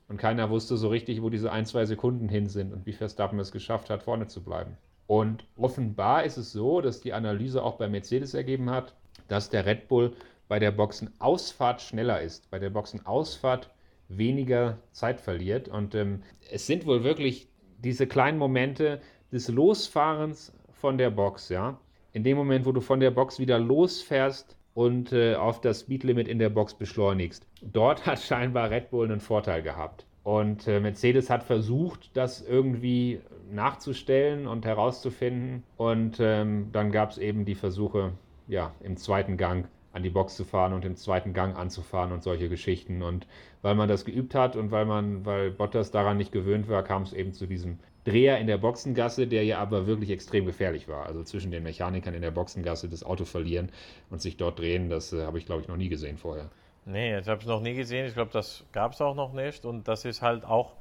Und 0.09 0.17
keiner 0.17 0.49
wusste 0.49 0.79
so 0.79 0.89
richtig, 0.89 1.21
wo 1.21 1.29
diese 1.29 1.53
ein, 1.53 1.67
zwei 1.67 1.85
Sekunden 1.85 2.31
hin 2.31 2.49
sind 2.49 2.73
und 2.73 2.87
wie 2.87 2.95
Verstappen 2.95 3.39
es 3.39 3.53
geschafft 3.53 3.91
hat, 3.91 4.03
vorne 4.03 4.27
zu 4.27 4.43
bleiben. 4.43 4.79
Und 5.07 5.45
offenbar 5.57 6.25
ist 6.25 6.39
es 6.39 6.51
so, 6.51 6.81
dass 6.81 7.03
die 7.03 7.13
Analyse 7.13 7.63
auch 7.63 7.77
bei 7.77 7.89
Mercedes 7.89 8.33
ergeben 8.33 8.71
hat, 8.71 8.95
dass 9.29 9.51
der 9.51 9.67
Red 9.67 9.87
Bull 9.87 10.17
bei 10.49 10.59
der 10.59 10.71
Boxenausfahrt 10.71 11.83
schneller 11.83 12.23
ist, 12.23 12.51
bei 12.51 12.59
der 12.59 12.71
Boxenausfahrt 12.71 13.71
weniger 14.09 14.79
Zeit 14.93 15.21
verliert. 15.21 15.69
Und 15.69 15.95
ähm, 15.95 16.23
es 16.51 16.67
sind 16.67 16.87
wohl 16.87 17.05
wirklich 17.05 17.49
diese 17.79 18.07
kleinen 18.07 18.39
Momente 18.39 19.03
des 19.31 19.49
Losfahrens 19.49 20.53
von 20.81 20.99
der 20.99 21.11
Box, 21.11 21.49
ja. 21.49 21.79
In 22.13 22.25
dem 22.25 22.37
Moment, 22.37 22.67
wo 22.67 22.73
du 22.73 22.81
von 22.81 23.01
der 23.01 23.11
Box 23.11 23.39
wieder 23.39 23.59
losfährst 23.59 24.57
und 24.75 25.13
äh, 25.13 25.35
auf 25.35 25.61
das 25.61 25.81
Speedlimit 25.81 26.27
in 26.27 26.39
der 26.39 26.49
Box 26.49 26.75
beschleunigst. 26.75 27.47
Dort 27.63 28.07
hat 28.07 28.19
scheinbar 28.21 28.71
Red 28.71 28.91
Bull 28.91 29.07
einen 29.07 29.21
Vorteil 29.21 29.63
gehabt. 29.63 30.07
Und 30.23 30.67
äh, 30.67 30.81
Mercedes 30.81 31.31
hat 31.31 31.45
versucht, 31.45 32.11
das 32.15 32.43
irgendwie 32.43 33.21
nachzustellen 33.51 34.47
und 34.47 34.65
herauszufinden. 34.65 35.63
Und 35.77 36.19
ähm, 36.21 36.69
dann 36.73 36.93
gab 36.93 37.11
es 37.11 37.19
eben 37.19 37.45
die 37.45 37.55
Versuche, 37.55 38.13
ja, 38.49 38.73
im 38.81 38.97
zweiten 38.97 39.37
Gang 39.37 39.69
an 39.93 40.03
die 40.03 40.11
Box 40.11 40.37
zu 40.37 40.45
fahren 40.45 40.73
und 40.73 40.85
im 40.85 40.97
zweiten 40.97 41.33
Gang 41.33 41.57
anzufahren 41.57 42.13
und 42.13 42.23
solche 42.23 42.49
Geschichten. 42.49 43.03
Und 43.03 43.27
weil 43.63 43.75
man 43.75 43.89
das 43.89 44.05
geübt 44.05 44.35
hat 44.35 44.57
und 44.57 44.71
weil 44.71 44.87
man, 44.87 45.25
weil 45.27 45.51
Bottas 45.51 45.91
daran 45.91 46.17
nicht 46.17 46.33
gewöhnt 46.33 46.69
war, 46.69 46.83
kam 46.85 47.03
es 47.03 47.13
eben 47.13 47.33
zu 47.33 47.47
diesem 47.47 47.79
Dreher 48.05 48.39
in 48.39 48.47
der 48.47 48.59
Boxengasse, 48.59 49.27
der 49.27 49.45
ja 49.45 49.59
aber 49.59 49.87
wirklich 49.87 50.11
extrem 50.11 50.47
gefährlich 50.47 50.89
war. 50.89 51.07
Also 51.07 51.23
zwischen 51.23 51.51
den 51.51 51.63
Mechanikern 51.63 52.15
in 52.15 52.23
der 52.23 52.31
Boxengasse 52.31 52.89
das 52.89 53.05
Auto 53.05 53.25
verlieren 53.25 53.71
und 54.11 54.21
sich 54.23 54.37
dort 54.37 54.59
drehen, 54.59 54.89
das 54.89 55.13
äh, 55.13 55.25
habe 55.25 55.39
ich, 55.39 55.47
glaube 55.47 55.63
ich, 55.63 55.69
noch 55.69 55.77
nie 55.77 55.89
gesehen 55.89 56.17
vorher. 56.17 56.51
Nee, 56.87 57.13
das 57.17 57.29
habe 57.29 57.41
ich 57.43 57.47
noch 57.47 57.61
nie 57.61 57.75
gesehen. 57.75 58.07
Ich 58.07 58.15
glaube, 58.15 58.31
das 58.33 58.65
gab 58.73 58.93
es 58.93 59.01
auch 59.01 59.15
noch 59.15 59.33
nicht. 59.33 59.65
Und 59.65 59.87
das 59.87 60.05
ist 60.05 60.23
halt 60.23 60.45
auch 60.45 60.73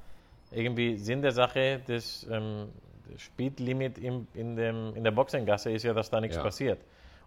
irgendwie 0.51 0.97
Sinn 0.97 1.21
der 1.21 1.31
Sache. 1.33 1.81
Das 1.85 2.25
ähm, 2.31 2.69
Speedlimit 3.17 3.97
im, 3.97 4.27
in, 4.33 4.55
dem, 4.55 4.95
in 4.95 5.03
der 5.03 5.11
Boxengasse 5.11 5.71
ist 5.71 5.83
ja, 5.83 5.93
dass 5.93 6.09
da 6.09 6.21
nichts 6.21 6.37
Ja. 6.37 6.43
passiert. 6.43 6.79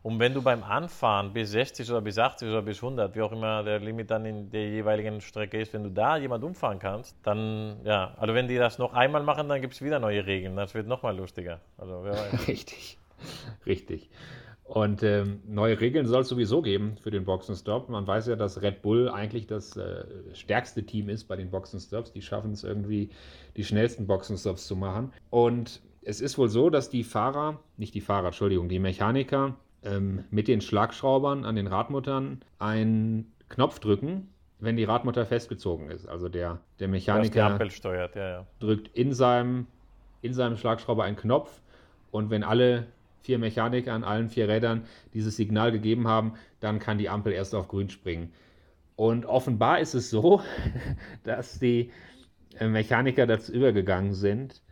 Und 0.02 0.18
wenn 0.18 0.34
du 0.34 0.42
beim 0.42 0.64
Anfahren 0.64 1.32
bis 1.32 1.52
60 1.52 1.88
oder 1.90 2.00
bis 2.00 2.18
80 2.18 2.48
oder 2.48 2.62
bis 2.62 2.82
100, 2.82 3.14
wie 3.14 3.22
auch 3.22 3.30
immer 3.30 3.62
der 3.62 3.78
Limit 3.78 4.10
dann 4.10 4.24
in 4.24 4.50
der 4.50 4.68
jeweiligen 4.68 5.20
Strecke 5.20 5.60
ist, 5.60 5.72
wenn 5.72 5.84
du 5.84 5.90
da 5.90 6.16
jemand 6.16 6.42
umfahren 6.42 6.80
kannst, 6.80 7.16
dann, 7.22 7.76
ja, 7.84 8.14
also 8.16 8.34
wenn 8.34 8.48
die 8.48 8.56
das 8.56 8.78
noch 8.78 8.94
einmal 8.94 9.22
machen, 9.22 9.48
dann 9.48 9.60
gibt 9.60 9.74
es 9.74 9.82
wieder 9.82 10.00
neue 10.00 10.26
Regeln. 10.26 10.56
Das 10.56 10.74
wird 10.74 10.88
nochmal 10.88 11.16
lustiger. 11.16 11.60
Also. 11.78 12.02
Richtig, 12.48 12.98
richtig. 13.66 14.10
Und 14.64 15.02
ähm, 15.02 15.40
neue 15.46 15.78
Regeln 15.80 16.06
soll 16.06 16.22
es 16.22 16.28
sowieso 16.28 16.62
geben 16.62 16.96
für 17.00 17.10
den 17.10 17.24
Boxenstopp. 17.24 17.88
Man 17.88 18.06
weiß 18.06 18.28
ja, 18.28 18.36
dass 18.36 18.62
Red 18.62 18.82
Bull 18.82 19.08
eigentlich 19.08 19.46
das 19.46 19.76
äh, 19.76 20.04
stärkste 20.32 20.84
Team 20.84 21.08
ist 21.08 21.24
bei 21.24 21.36
den 21.36 21.50
Boxenstops. 21.50 22.12
Die 22.12 22.22
schaffen 22.22 22.52
es 22.52 22.64
irgendwie, 22.64 23.10
die 23.56 23.64
schnellsten 23.64 24.06
Boxenstops 24.06 24.66
zu 24.66 24.74
machen. 24.74 25.12
Und 25.30 25.82
es 26.02 26.20
ist 26.20 26.38
wohl 26.38 26.48
so, 26.48 26.70
dass 26.70 26.90
die 26.90 27.04
Fahrer, 27.04 27.60
nicht 27.76 27.94
die 27.94 28.00
Fahrer, 28.00 28.28
Entschuldigung, 28.28 28.68
die 28.68 28.78
Mechaniker 28.78 29.56
ähm, 29.84 30.24
mit 30.30 30.48
den 30.48 30.60
Schlagschraubern 30.60 31.44
an 31.44 31.56
den 31.56 31.66
Radmuttern 31.66 32.42
einen 32.58 33.32
Knopf 33.48 33.78
drücken, 33.78 34.28
wenn 34.60 34.76
die 34.76 34.84
Radmutter 34.84 35.26
festgezogen 35.26 35.90
ist. 35.90 36.06
Also 36.06 36.28
der, 36.28 36.60
der 36.78 36.88
Mechaniker 36.88 37.58
steuert, 37.70 38.14
ja, 38.14 38.28
ja. 38.28 38.46
drückt 38.60 38.88
in 38.96 39.12
seinem, 39.12 39.66
in 40.22 40.34
seinem 40.34 40.56
Schlagschrauber 40.56 41.04
einen 41.04 41.16
Knopf 41.16 41.60
und 42.10 42.30
wenn 42.30 42.44
alle 42.44 42.86
vier 43.22 43.38
Mechaniker 43.38 43.92
an 43.92 44.04
allen 44.04 44.28
vier 44.28 44.48
Rädern 44.48 44.84
dieses 45.14 45.36
Signal 45.36 45.72
gegeben 45.72 46.08
haben, 46.08 46.34
dann 46.60 46.78
kann 46.78 46.98
die 46.98 47.08
Ampel 47.08 47.32
erst 47.32 47.54
auf 47.54 47.68
grün 47.68 47.88
springen. 47.88 48.32
Und 48.96 49.26
offenbar 49.26 49.80
ist 49.80 49.94
es 49.94 50.10
so, 50.10 50.42
dass 51.24 51.58
die 51.58 51.90
äh, 52.58 52.68
Mechaniker 52.68 53.26
dazu 53.26 53.52
übergegangen 53.52 54.14
sind, 54.14 54.62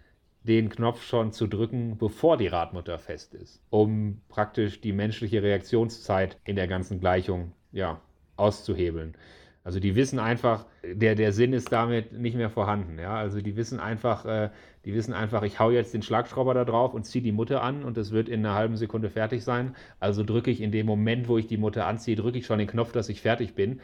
den 0.43 0.71
Knopf 0.71 1.03
schon 1.03 1.33
zu 1.33 1.47
drücken, 1.47 1.99
bevor 1.99 2.37
die 2.37 2.47
Radmutter 2.47 2.99
fest 2.99 3.35
ist, 3.35 3.61
um 3.71 4.21
praktisch 4.29 4.81
die 4.81 4.93
menschliche 4.93 5.43
Reaktionszeit 5.43 6.39
in 6.45 6.57
der 6.57 6.67
ganzen 6.67 7.01
Gleichung 7.01 7.53
ja, 7.73 8.01
auszuhebeln. 8.37 9.15
Also 9.63 9.79
die 9.79 9.95
wissen 9.95 10.19
einfach, 10.19 10.65
der, 10.83 11.15
der 11.15 11.33
Sinn 11.33 11.53
ist 11.53 11.71
damit 11.71 12.13
nicht 12.13 12.35
mehr 12.35 12.49
vorhanden. 12.49 12.99
Ja? 12.99 13.15
Also 13.17 13.43
die 13.43 13.57
wissen 13.57 13.79
einfach, 13.79 14.25
äh, 14.25 14.49
die 14.87 14.95
wissen 14.95 15.13
einfach, 15.13 15.43
ich 15.43 15.61
hau 15.61 15.71
jetzt 15.71 15.93
den 15.93 16.01
Schlagschrauber 16.01 16.55
da 16.55 16.65
drauf 16.65 16.95
und 16.95 17.05
ziehe 17.05 17.23
die 17.23 17.33
Mutter 17.33 17.63
an 17.63 17.85
und 17.85 17.99
es 17.99 18.11
wird 18.11 18.31
in 18.31 18.45
einer 18.45 18.55
halben 18.55 18.79
Sekunde 18.79 19.11
fertig 19.11 19.45
sein. 19.45 19.77
Also 19.99 20.25
drücke 20.25 20.51
ich 20.51 20.63
in 20.63 20.73
dem 20.73 20.87
Moment, 20.87 21.29
wo 21.29 21.37
ich 21.37 21.47
die 21.47 21.59
Mutter 21.59 21.87
anziehe, 21.87 22.17
drücke 22.17 22.39
ich 22.39 22.47
schon 22.47 22.59
den 22.59 22.69
Knopf, 22.69 22.93
dass 22.93 23.11
ich 23.11 23.21
fertig 23.21 23.55
bin. 23.55 23.81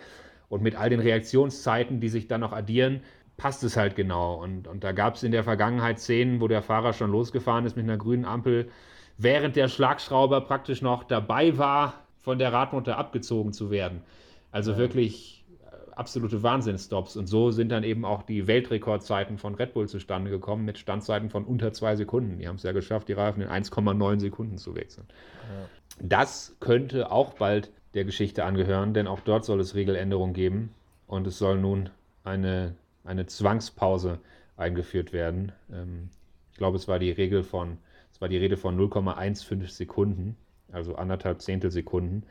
Und 0.49 0.63
mit 0.63 0.77
all 0.77 0.91
den 0.91 1.01
Reaktionszeiten, 1.01 2.01
die 2.01 2.09
sich 2.09 2.29
dann 2.29 2.41
noch 2.41 2.53
addieren, 2.53 3.01
passt 3.37 3.65
es 3.65 3.77
halt 3.77 3.97
genau. 3.97 4.43
Und, 4.43 4.67
und 4.67 4.85
da 4.85 4.93
gab 4.93 5.15
es 5.15 5.23
in 5.23 5.33
der 5.33 5.45
Vergangenheit 5.45 5.99
Szenen, 5.99 6.41
wo 6.41 6.49
der 6.49 6.63
Fahrer 6.63 6.93
schon 6.93 7.11
losgefahren 7.11 7.67
ist 7.67 7.77
mit 7.77 7.85
einer 7.85 7.99
grünen 7.99 8.25
Ampel, 8.25 8.69
während 9.19 9.57
der 9.57 9.69
Schlagschrauber 9.69 10.41
praktisch 10.43 10.83
noch 10.83 11.05
dabei 11.05 11.59
war, 11.59 11.95
von 12.21 12.39
der 12.39 12.53
Radmutter 12.53 12.99
abgezogen 12.99 13.53
zu 13.53 13.71
werden. 13.71 14.03
Also 14.51 14.77
wirklich 14.77 15.45
äh, 15.65 15.93
absolute 15.93 16.43
Wahnsinnsstops. 16.43 17.17
Und 17.17 17.27
so 17.27 17.51
sind 17.51 17.71
dann 17.71 17.85
eben 17.85 18.05
auch 18.05 18.23
die 18.23 18.47
Weltrekordzeiten 18.47 19.39
von 19.39 19.55
Red 19.55 19.75
Bull 19.75 19.89
zustande 19.89 20.31
gekommen 20.31 20.65
mit 20.65 20.79
Standzeiten 20.79 21.31
von 21.31 21.45
unter 21.45 21.73
zwei 21.73 21.95
Sekunden. 21.95 22.39
Die 22.39 22.49
haben 22.49 22.57
es 22.57 22.63
ja 22.63 22.73
geschafft, 22.73 23.09
die 23.09 23.13
Reifen 23.13 23.43
in 23.43 23.49
1,9 23.49 24.21
Sekunden 24.21 24.59
zu 24.59 24.75
wechseln. 24.75 25.07
Das 26.01 26.57
könnte 26.61 27.11
auch 27.11 27.35
bald 27.35 27.71
der 27.97 28.05
Geschichte 28.05 28.45
angehören, 28.45 28.95
denn 28.95 29.07
auch 29.07 29.21
dort 29.21 29.45
soll 29.45 29.59
es 29.59 29.75
Regeländerungen 29.75 30.35
geben. 30.35 30.75
Und 31.07 31.27
es 31.27 31.39
soll 31.39 31.59
nun 31.59 31.91
eine, 32.25 32.75
eine 33.05 33.27
Zwangspause 33.27 34.21
eingeführt 34.57 35.13
werden. 35.13 35.53
Ähm, 35.73 36.11
ich 36.53 36.59
glaube, 36.59 36.77
es 36.77 36.89
war 36.89 36.99
die 36.99 37.11
Regel 37.11 37.43
von, 37.43 37.79
es 38.13 38.21
war 38.21 38.29
die 38.29 38.37
Rede 38.37 38.57
von 38.57 38.79
0,15 38.79 39.69
Sekunden, 39.69 40.37
also 40.71 40.97
anderthalb 40.97 41.41
Zehntelsekunden, 41.41 42.25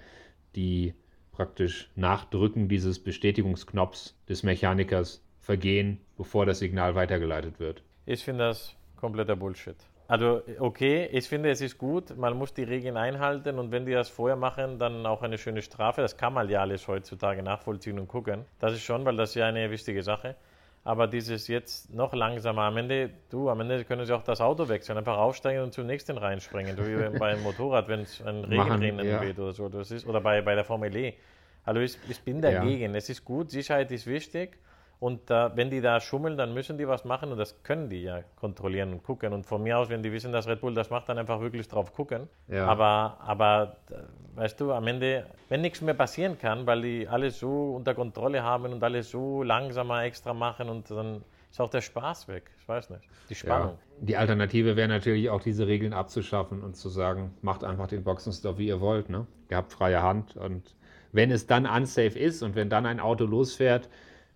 die 0.55 0.93
praktisch 1.31 1.89
nach 1.95 2.25
Drücken 2.25 2.69
dieses 2.69 2.99
Bestätigungsknopfs 2.99 4.15
des 4.29 4.43
Mechanikers 4.43 5.21
vergehen, 5.39 5.99
bevor 6.17 6.45
das 6.45 6.59
Signal 6.59 6.95
weitergeleitet 6.95 7.59
wird. 7.59 7.83
Ich 8.05 8.23
finde 8.23 8.45
das 8.45 8.75
kompletter 8.95 9.35
Bullshit. 9.35 9.75
Also, 10.07 10.43
okay, 10.59 11.09
ich 11.11 11.27
finde, 11.27 11.49
es 11.49 11.61
ist 11.61 11.77
gut, 11.77 12.15
man 12.15 12.37
muss 12.37 12.53
die 12.53 12.63
Regeln 12.63 12.95
einhalten 12.95 13.57
und 13.57 13.71
wenn 13.71 13.85
die 13.85 13.93
das 13.93 14.09
vorher 14.09 14.35
machen, 14.35 14.77
dann 14.77 15.05
auch 15.05 15.23
eine 15.23 15.37
schöne 15.37 15.63
Strafe. 15.63 16.01
Das 16.01 16.15
kann 16.15 16.33
man 16.33 16.47
ja 16.47 16.61
alles 16.61 16.87
heutzutage 16.87 17.41
nachvollziehen 17.41 17.97
und 17.97 18.07
gucken. 18.07 18.45
Das 18.59 18.73
ist 18.73 18.83
schon, 18.83 19.03
weil 19.05 19.15
das 19.15 19.29
ist 19.29 19.35
ja 19.35 19.47
eine 19.47 19.71
wichtige 19.71 20.03
Sache. 20.03 20.35
Aber 20.83 21.07
dieses 21.07 21.47
jetzt 21.47 21.91
noch 21.91 22.13
langsamer, 22.13 22.61
am 22.61 22.77
Ende, 22.77 23.09
du, 23.31 23.49
am 23.49 23.59
Ende 23.61 23.83
können 23.85 24.05
sie 24.05 24.13
auch 24.13 24.21
das 24.21 24.39
Auto 24.39 24.69
wechseln, 24.69 24.99
einfach 24.99 25.17
aufsteigen 25.17 25.63
und 25.63 25.73
zum 25.73 25.87
nächsten 25.87 26.15
reinspringen. 26.15 26.75
Du, 26.75 26.83
wie 26.85 27.17
beim 27.19 27.41
Motorrad, 27.41 27.87
wenn 27.87 28.01
es 28.01 28.21
ein 28.21 28.43
Regenrennen 28.43 29.03
ja. 29.03 29.19
weht 29.19 29.39
oder 29.39 29.53
so. 29.53 29.67
Das 29.67 29.89
ist, 29.89 30.05
oder 30.05 30.21
bei, 30.21 30.43
bei 30.43 30.53
der 30.53 30.63
Formel 30.63 30.95
E. 30.95 31.15
Also 31.63 31.81
ich, 31.81 31.97
ich 32.07 32.21
bin 32.21 32.39
dagegen. 32.39 32.93
Es 32.93 33.09
ist 33.09 33.25
gut, 33.25 33.49
Sicherheit 33.49 33.91
ist 33.91 34.05
wichtig. 34.05 34.59
Und 34.99 35.29
äh, 35.29 35.55
wenn 35.55 35.69
die 35.69 35.81
da 35.81 35.99
schummeln, 35.99 36.37
dann 36.37 36.53
müssen 36.53 36.77
die 36.77 36.87
was 36.87 37.05
machen 37.05 37.31
und 37.31 37.37
das 37.37 37.61
können 37.63 37.89
die 37.89 38.03
ja 38.03 38.21
kontrollieren 38.37 38.93
und 38.93 39.03
gucken. 39.03 39.33
Und 39.33 39.45
von 39.45 39.61
mir 39.61 39.77
aus, 39.77 39.89
wenn 39.89 40.01
die 40.01 40.11
wissen, 40.11 40.31
dass 40.31 40.47
Red 40.47 40.61
Bull 40.61 40.73
das 40.73 40.89
macht, 40.89 41.09
dann 41.09 41.17
einfach 41.17 41.41
wirklich 41.41 41.67
drauf 41.67 41.93
gucken. 41.93 42.29
Ja. 42.47 42.67
Aber, 42.67 43.17
aber 43.19 43.77
äh, 43.89 44.37
weißt 44.37 44.59
du, 44.59 44.71
am 44.71 44.87
Ende, 44.87 45.25
wenn 45.49 45.61
nichts 45.61 45.81
mehr 45.81 45.93
passieren 45.93 46.37
kann, 46.39 46.65
weil 46.65 46.81
die 46.81 47.07
alles 47.07 47.39
so 47.39 47.75
unter 47.75 47.93
Kontrolle 47.93 48.43
haben 48.43 48.71
und 48.71 48.83
alles 48.83 49.11
so 49.11 49.43
langsamer 49.43 50.03
extra 50.03 50.33
machen 50.33 50.69
und 50.69 50.89
dann 50.89 51.23
ist 51.55 51.61
auch 51.61 51.69
der 51.69 51.81
Spaß 51.81 52.27
weg. 52.27 52.51
Ich 52.59 52.67
weiß 52.67 52.89
nicht. 52.89 53.03
Die 53.29 53.35
Spannung. 53.35 53.77
Ja. 53.99 54.05
Die 54.05 54.17
Alternative 54.17 54.75
wäre 54.75 54.89
natürlich 54.89 55.29
auch, 55.29 55.41
diese 55.41 55.67
Regeln 55.67 55.93
abzuschaffen 55.93 56.61
und 56.61 56.75
zu 56.75 56.89
sagen, 56.89 57.33
macht 57.41 57.63
einfach 57.63 57.87
den 57.87 58.03
Boxenstopp, 58.03 58.57
wie 58.57 58.67
ihr 58.67 58.81
wollt. 58.81 59.09
Ne? 59.09 59.25
Ihr 59.49 59.57
habt 59.57 59.71
freie 59.71 60.01
Hand 60.01 60.35
und 60.35 60.75
wenn 61.13 61.31
es 61.31 61.47
dann 61.47 61.65
unsafe 61.65 62.19
ist 62.19 62.43
und 62.43 62.55
wenn 62.55 62.69
dann 62.69 62.85
ein 62.85 62.99
Auto 62.99 63.25
losfährt 63.25 63.87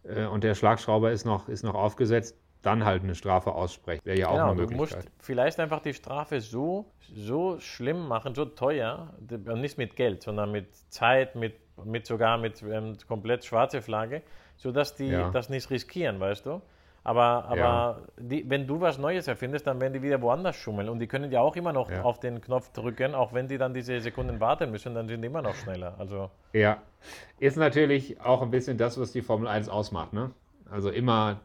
äh, 0.10 0.26
und 0.26 0.43
der 0.43 0.56
Schlagschrauber 0.56 1.12
ist 1.12 1.26
noch, 1.26 1.48
ist 1.50 1.63
noch 1.63 1.76
aufgesetzt, 1.76 2.36
dann 2.62 2.84
halt 2.84 3.04
eine 3.04 3.15
Strafe 3.15 3.54
aussprechen. 3.54 4.02
Wäre 4.04 4.17
ja 4.17 4.28
auch 4.28 4.34
Genau, 4.34 4.52
eine 4.52 4.65
du 4.67 4.76
musst 4.76 4.93
Möglichkeit. 4.93 5.12
vielleicht 5.19 5.60
einfach 5.60 5.80
die 5.80 5.93
Strafe 5.93 6.41
so, 6.41 6.91
so 7.00 7.60
schlimm 7.60 8.08
machen, 8.08 8.36
so 8.36 8.45
teuer, 8.45 9.13
nicht 9.56 9.78
mit 9.78 9.95
Geld, 9.95 10.24
sondern 10.24 10.52
mit 10.52 10.76
Zeit, 10.89 11.36
mit, 11.36 11.56
mit 11.86 12.06
sogar 12.06 12.38
mit 12.38 12.62
ähm, 12.63 12.98
komplett 13.08 13.45
schwarze 13.45 13.82
Flagge, 13.82 14.22
sodass 14.58 14.95
die 14.95 15.10
Ja. 15.12 15.30
das 15.32 15.50
nicht 15.50 15.69
riskieren, 15.69 16.19
weißt 16.19 16.45
du? 16.45 16.62
Aber, 17.10 17.45
aber 17.45 17.58
Ja. 17.58 17.98
die, 18.19 18.48
wenn 18.48 18.67
du 18.67 18.80
was 18.82 19.00
Neues 19.00 19.28
erfindest, 19.28 19.65
dann 19.65 19.82
werden 19.82 19.93
die 19.93 20.04
wieder 20.04 20.22
woanders 20.22 20.56
schummeln. 20.56 20.89
Und 20.89 21.00
die 21.00 21.08
können 21.08 21.32
ja 21.32 21.41
auch 21.41 21.56
immer 21.56 21.74
noch 21.74 21.89
Ja. 21.89 22.04
auf 22.04 22.19
den 22.19 22.39
Knopf 22.39 22.72
drücken, 22.72 23.15
auch 23.15 23.34
wenn 23.34 23.48
die 23.48 23.58
dann 23.58 23.74
diese 23.74 24.00
Sekunden 24.00 24.39
warten 24.39 24.69
müssen, 24.69 24.93
dann 24.93 25.08
sind 25.08 25.24
die 25.24 25.26
immer 25.26 25.41
noch 25.41 25.56
schneller. 25.56 25.95
Also, 25.98 26.30
Ja, 26.54 26.78
ist 27.39 27.58
natürlich 27.58 28.22
auch 28.22 28.43
ein 28.43 28.52
bisschen 28.52 28.78
das, 28.78 29.00
was 29.00 29.12
die 29.12 29.24
Formel 29.24 29.48
1 29.48 29.69
ausmacht. 29.69 30.13
Ne? 30.13 30.30
Also 30.69 30.91
immer 30.91 31.39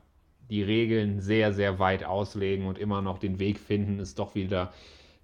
die 0.50 0.62
Regeln 0.62 1.20
sehr, 1.22 1.54
sehr 1.54 1.78
weit 1.78 2.04
auslegen 2.04 2.66
und 2.66 2.76
immer 2.76 3.00
noch 3.00 3.16
den 3.16 3.38
Weg 3.38 3.58
finden, 3.58 4.00
es 4.00 4.14
doch 4.14 4.34
wieder, 4.34 4.70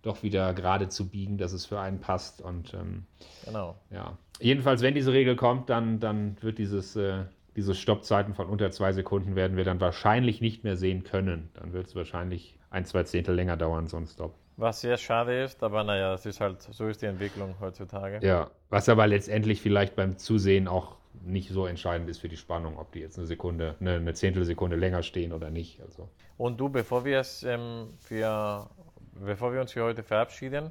doch 0.01 0.23
wieder 0.23 0.55
gerade 0.55 0.89
zu 0.89 1.07
biegen, 1.11 1.37
dass 1.37 1.53
es 1.53 1.67
für 1.67 1.81
einen 1.81 2.01
passt. 2.01 2.41
Und 2.41 2.73
ähm, 2.73 3.05
genau. 3.45 3.75
ja, 3.91 4.17
jedenfalls, 4.39 4.81
wenn 4.81 4.95
diese 4.95 5.13
Regel 5.13 5.37
kommt, 5.37 5.69
dann, 5.69 6.01
dann 6.01 6.39
wird 6.41 6.57
dieses, 6.57 6.97
äh, 6.97 7.25
diese 7.57 7.75
Stoppzeiten 7.75 8.35
von 8.35 8.49
unter 8.49 8.71
zwei 8.71 8.93
Sekunden 8.93 9.37
werden 9.37 9.57
wir 9.57 9.65
dann 9.65 9.81
wahrscheinlich 9.81 10.41
nicht 10.41 10.65
mehr 10.65 10.77
sehen 10.77 11.05
können. 11.05 11.51
Dann 11.55 11.73
wird 11.73 11.87
es 11.89 11.97
wahrscheinlich 11.97 12.59
ein, 12.71 12.85
zwei 12.85 13.03
Zehntel 13.03 13.35
länger 13.35 13.57
dauern, 13.57 13.89
so 13.89 13.97
ein 13.97 14.07
Stop. 14.07 14.35
Was 14.57 14.83
sehr 14.83 14.99
schade 14.99 15.43
ist, 15.43 15.63
aber 15.63 15.85
naja, 15.85 16.13
es 16.15 16.27
ist 16.27 16.41
halt, 16.41 16.61
so 16.63 16.87
ist 16.87 17.01
die 17.01 17.07
Entwicklung 17.07 17.55
heutzutage. 17.61 18.21
Ja, 18.25 18.51
was 18.69 18.89
aber 18.89 19.07
letztendlich 19.07 19.61
vielleicht 19.61 19.97
beim 19.97 20.19
Zusehen 20.19 20.69
auch 20.69 20.97
nicht 21.23 21.51
so 21.51 21.67
entscheidend 21.67 22.09
ist 22.09 22.19
für 22.19 22.29
die 22.29 22.37
Spannung, 22.37 22.79
ob 22.79 22.93
die 22.93 23.01
jetzt 23.01 23.19
eine 23.19 23.27
Sekunde, 23.27 23.75
eine, 23.81 23.95
eine 23.95 24.15
Zehntelsekunde 24.15 24.77
länger 24.77 25.03
stehen 25.03 25.33
oder 25.33 25.51
nicht. 25.51 25.81
Also. 25.81 26.09
Und 26.37 26.61
du, 26.61 26.69
bevor 26.69 27.05
wir, 27.05 27.21
es, 27.21 27.43
ähm, 27.43 27.89
für, 28.01 28.69
bevor 29.15 29.53
wir 29.53 29.61
uns 29.61 29.73
für 29.73 29.83
heute 29.83 30.03
verabschieden, 30.03 30.71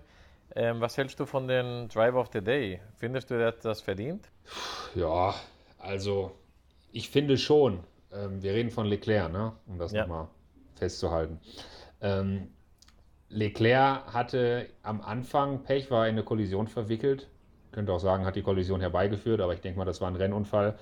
ähm, 0.55 0.81
was 0.81 0.97
hältst 0.97 1.19
du 1.19 1.25
von 1.25 1.47
den 1.47 1.89
Drive 1.89 2.15
of 2.15 2.29
the 2.33 2.41
Day? 2.41 2.79
Findest 2.97 3.29
du, 3.29 3.37
der 3.37 3.47
hat 3.47 3.65
das 3.65 3.81
verdient? 3.81 4.29
Ja, 4.95 5.35
also 5.77 6.31
ich 6.91 7.09
finde 7.09 7.37
schon, 7.37 7.79
ähm, 8.11 8.41
wir 8.41 8.53
reden 8.53 8.71
von 8.71 8.85
Leclerc, 8.85 9.31
ne? 9.31 9.53
um 9.67 9.77
das 9.77 9.91
Ja. 9.91 10.01
nochmal 10.01 10.27
festzuhalten. 10.75 11.39
Ähm, 12.01 12.47
Leclerc 13.29 14.13
hatte 14.13 14.67
am 14.81 15.01
Anfang 15.01 15.63
Pech, 15.63 15.91
war 15.91 16.07
in 16.07 16.13
eine 16.13 16.23
Kollision 16.23 16.67
verwickelt. 16.67 17.27
Könnte 17.71 17.93
auch 17.93 17.99
sagen, 17.99 18.25
hat 18.25 18.35
die 18.35 18.41
Kollision 18.41 18.81
herbeigeführt, 18.81 19.41
aber 19.41 19.53
ich 19.53 19.61
denke 19.61 19.77
mal, 19.77 19.85
das 19.85 20.01
war 20.01 20.07
ein 20.07 20.15
Rennunfall 20.15 20.75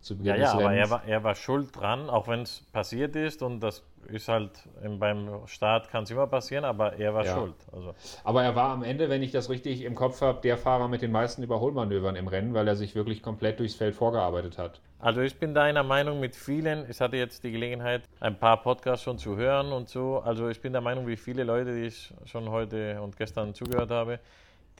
zu 0.00 0.16
Beginn 0.16 0.32
Ja, 0.34 0.36
ja, 0.36 0.44
des 0.46 0.54
aber 0.54 0.70
Rennens. 0.70 0.78
er 0.78 0.90
war, 0.90 1.04
er 1.04 1.24
war 1.24 1.34
schuld 1.34 1.76
dran, 1.78 2.08
auch 2.10 2.28
wenn 2.28 2.42
es 2.42 2.62
passiert 2.72 3.16
ist 3.16 3.42
und 3.42 3.60
das 3.60 3.82
ist 4.08 4.28
halt 4.28 4.50
beim 4.98 5.46
Start 5.46 5.88
kann 5.90 6.04
es 6.04 6.10
immer 6.10 6.26
passieren, 6.26 6.64
aber 6.64 6.94
er 6.94 7.14
war 7.14 7.24
Ja. 7.24 7.34
schuld. 7.34 7.54
Also, 7.72 7.94
Aber 8.24 8.42
er 8.42 8.56
war 8.56 8.70
am 8.70 8.82
Ende, 8.82 9.08
wenn 9.10 9.22
ich 9.22 9.30
das 9.30 9.50
richtig 9.50 9.82
im 9.82 9.94
Kopf 9.94 10.20
habe, 10.22 10.40
der 10.40 10.56
Fahrer 10.56 10.88
mit 10.88 11.02
den 11.02 11.12
meisten 11.12 11.42
Überholmanövern 11.42 12.16
im 12.16 12.26
Rennen, 12.26 12.54
weil 12.54 12.66
er 12.66 12.76
sich 12.76 12.94
wirklich 12.94 13.22
komplett 13.22 13.60
durchs 13.60 13.74
Feld 13.74 13.94
vorgearbeitet 13.94 14.58
hat. 14.58 14.80
also 14.98 15.20
ich 15.20 15.38
bin 15.38 15.54
da 15.54 15.62
einer 15.62 15.82
Meinung 15.82 16.18
mit 16.18 16.34
vielen, 16.34 16.88
ich 16.90 17.00
hatte 17.00 17.16
jetzt 17.16 17.44
die 17.44 17.52
Gelegenheit, 17.52 18.02
ein 18.20 18.38
paar 18.38 18.62
Podcasts 18.62 19.04
schon 19.04 19.18
zu 19.18 19.36
hören 19.36 19.70
und 19.72 19.88
so, 19.88 20.18
also 20.20 20.48
ich 20.48 20.60
bin 20.60 20.72
der 20.72 20.82
Meinung, 20.82 21.06
wie 21.06 21.16
viele 21.16 21.44
Leute, 21.44 21.74
die 21.74 21.86
ich 21.86 22.12
schon 22.24 22.50
heute 22.50 23.00
und 23.00 23.16
gestern 23.16 23.54
zugehört 23.54 23.90
habe, 23.90 24.18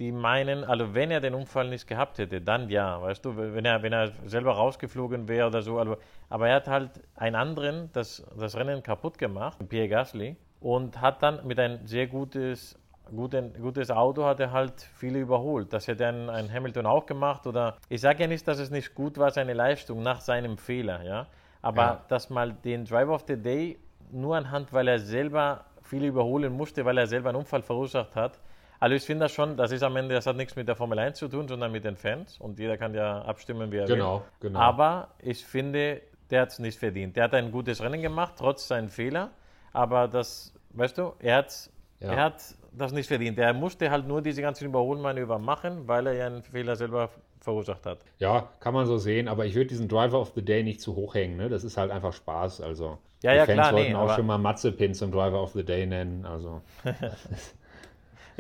die 0.01 0.13
meinen, 0.13 0.65
also 0.65 0.95
wenn 0.95 1.11
er 1.11 1.21
den 1.21 1.35
Unfall 1.35 1.69
nicht 1.69 1.87
gehabt 1.87 2.19
hätte, 2.19 2.41
dann 2.41 2.71
ja, 2.71 3.01
weißt 3.03 3.23
du, 3.23 3.37
wenn 3.37 3.67
er, 3.67 3.83
wenn 3.83 3.93
er 3.93 4.11
selber 4.25 4.53
rausgeflogen 4.53 5.29
wäre 5.29 5.47
oder 5.47 5.61
so, 5.61 5.79
also, 5.79 5.99
aber 6.31 6.49
er 6.49 6.57
hat 6.57 6.69
halt 6.69 6.91
einen 7.15 7.37
anderen 7.37 7.91
das, 7.93 8.27
das 8.37 8.57
Rennen 8.57 8.83
kaputt 8.83 9.19
gemacht, 9.19 9.59
Pierre 9.69 9.89
Gasly, 9.89 10.37
und 10.61 11.03
hat 11.03 11.23
dann 11.23 11.47
mit 11.47 11.61
ein 11.61 11.87
sehr 11.87 12.07
gutes, 12.07 12.79
guten, 13.15 13.53
gutes 13.61 13.91
Auto 13.91 14.25
hat 14.25 14.41
er 14.41 14.53
halt 14.53 14.81
viele 14.81 15.19
überholt. 15.19 15.71
Das 15.73 15.87
hätte 15.87 16.07
ein, 16.07 16.31
ein 16.31 16.51
Hamilton 16.51 16.87
auch 16.87 17.05
gemacht 17.05 17.47
oder, 17.47 17.77
ich 17.91 18.01
sage 18.01 18.23
ja 18.23 18.27
nicht, 18.27 18.49
dass 18.49 18.59
es 18.59 18.71
nicht 18.71 18.95
gut 18.95 19.19
war, 19.19 19.31
seine 19.31 19.53
Leistung 19.53 20.03
nach 20.03 20.23
seinem 20.23 20.57
Fehler, 20.57 21.03
ja, 21.03 21.27
aber 21.61 21.83
Ja. 21.83 22.05
dass 22.09 22.31
mal 22.31 22.55
den 22.55 22.87
Driver 22.87 23.15
of 23.15 23.25
the 23.29 23.37
Day 23.37 23.79
nur 24.11 24.35
anhand, 24.35 24.73
weil 24.73 24.89
er 24.89 24.99
selber 24.99 25.67
viele 25.83 26.07
überholen 26.07 26.55
musste, 26.55 26.87
weil 26.87 26.97
er 26.97 27.07
selber 27.07 27.29
einen 27.29 27.39
Unfall 27.39 27.61
verursacht 27.63 28.17
hat, 28.17 28.41
also 28.81 28.97
ich 28.97 29.03
finde 29.05 29.25
das 29.27 29.33
schon, 29.33 29.57
das 29.57 29.71
ist 29.73 29.83
am 29.83 29.95
Ende, 29.97 30.15
das 30.15 30.27
hat 30.27 30.37
nichts 30.37 30.57
mit 30.57 30.67
der 30.67 30.75
Formel 30.75 30.99
1 30.99 31.19
zu 31.19 31.29
tun, 31.29 31.47
sondern 31.47 31.71
mit 31.71 31.85
den 31.85 31.97
Fans 31.97 32.39
und 32.41 32.59
jeder 32.59 32.77
kann 32.79 32.95
ja 32.95 33.23
abstimmen, 33.23 33.71
wie 33.71 33.77
er 33.77 33.87
Genau, 33.87 34.17
will. 34.17 34.49
genau. 34.49 34.59
Aber 34.59 35.09
ich 35.23 35.45
finde, 35.45 36.01
der 36.31 36.43
hat 36.43 36.49
es 36.51 36.59
nicht 36.59 36.79
verdient. 36.79 37.17
Der 37.17 37.25
hat 37.25 37.35
ein 37.35 37.53
gutes 37.53 37.81
Rennen 37.83 38.03
gemacht, 38.03 38.35
trotz 38.39 38.67
seinen 38.67 38.89
Fehler, 38.89 39.31
aber 39.73 40.09
das, 40.09 40.53
weißt 40.71 40.99
du, 40.99 41.13
er 41.21 41.37
hat, 41.37 41.71
Ja. 42.01 42.13
er 42.13 42.23
hat 42.25 42.43
das 42.73 42.93
nicht 42.93 43.09
verdient. 43.09 43.39
Er 43.39 43.53
musste 43.53 43.91
halt 43.91 44.07
nur 44.07 44.23
diese 44.23 44.41
ganzen 44.43 44.65
Überholmanöver 44.65 45.39
machen, 45.39 45.87
weil 45.89 46.07
er 46.07 46.13
ja 46.15 46.27
einen 46.27 46.43
Fehler 46.43 46.77
selber 46.77 47.11
verursacht 47.41 47.85
hat. 47.87 47.99
Ja, 48.19 48.49
kann 48.61 48.75
man 48.75 48.87
so 48.87 48.97
sehen, 48.99 49.27
aber 49.27 49.45
ich 49.47 49.55
würde 49.55 49.67
diesen 49.69 49.89
Driver 49.89 50.21
of 50.21 50.33
the 50.35 50.43
Day 50.45 50.63
nicht 50.63 50.81
zu 50.81 50.95
hoch 50.95 51.15
hängen. 51.15 51.37
Ne? 51.37 51.49
Das 51.49 51.65
ist 51.65 51.77
halt 51.77 51.91
einfach 51.91 52.13
Spaß. 52.13 52.61
Also 52.61 52.99
Ja, 53.23 53.33
die 53.33 53.39
ja, 53.39 53.45
Fans 53.47 53.57
klar, 53.57 53.73
wollten 53.73 53.89
nee, 53.91 53.95
auch 53.97 54.15
schon 54.15 54.27
mal 54.27 54.39
Matzepin 54.39 54.95
zum 54.95 55.11
Driver 55.11 55.43
of 55.43 55.53
the 55.53 55.65
Day 55.65 55.87
nennen. 55.87 56.25
Also 56.27 56.61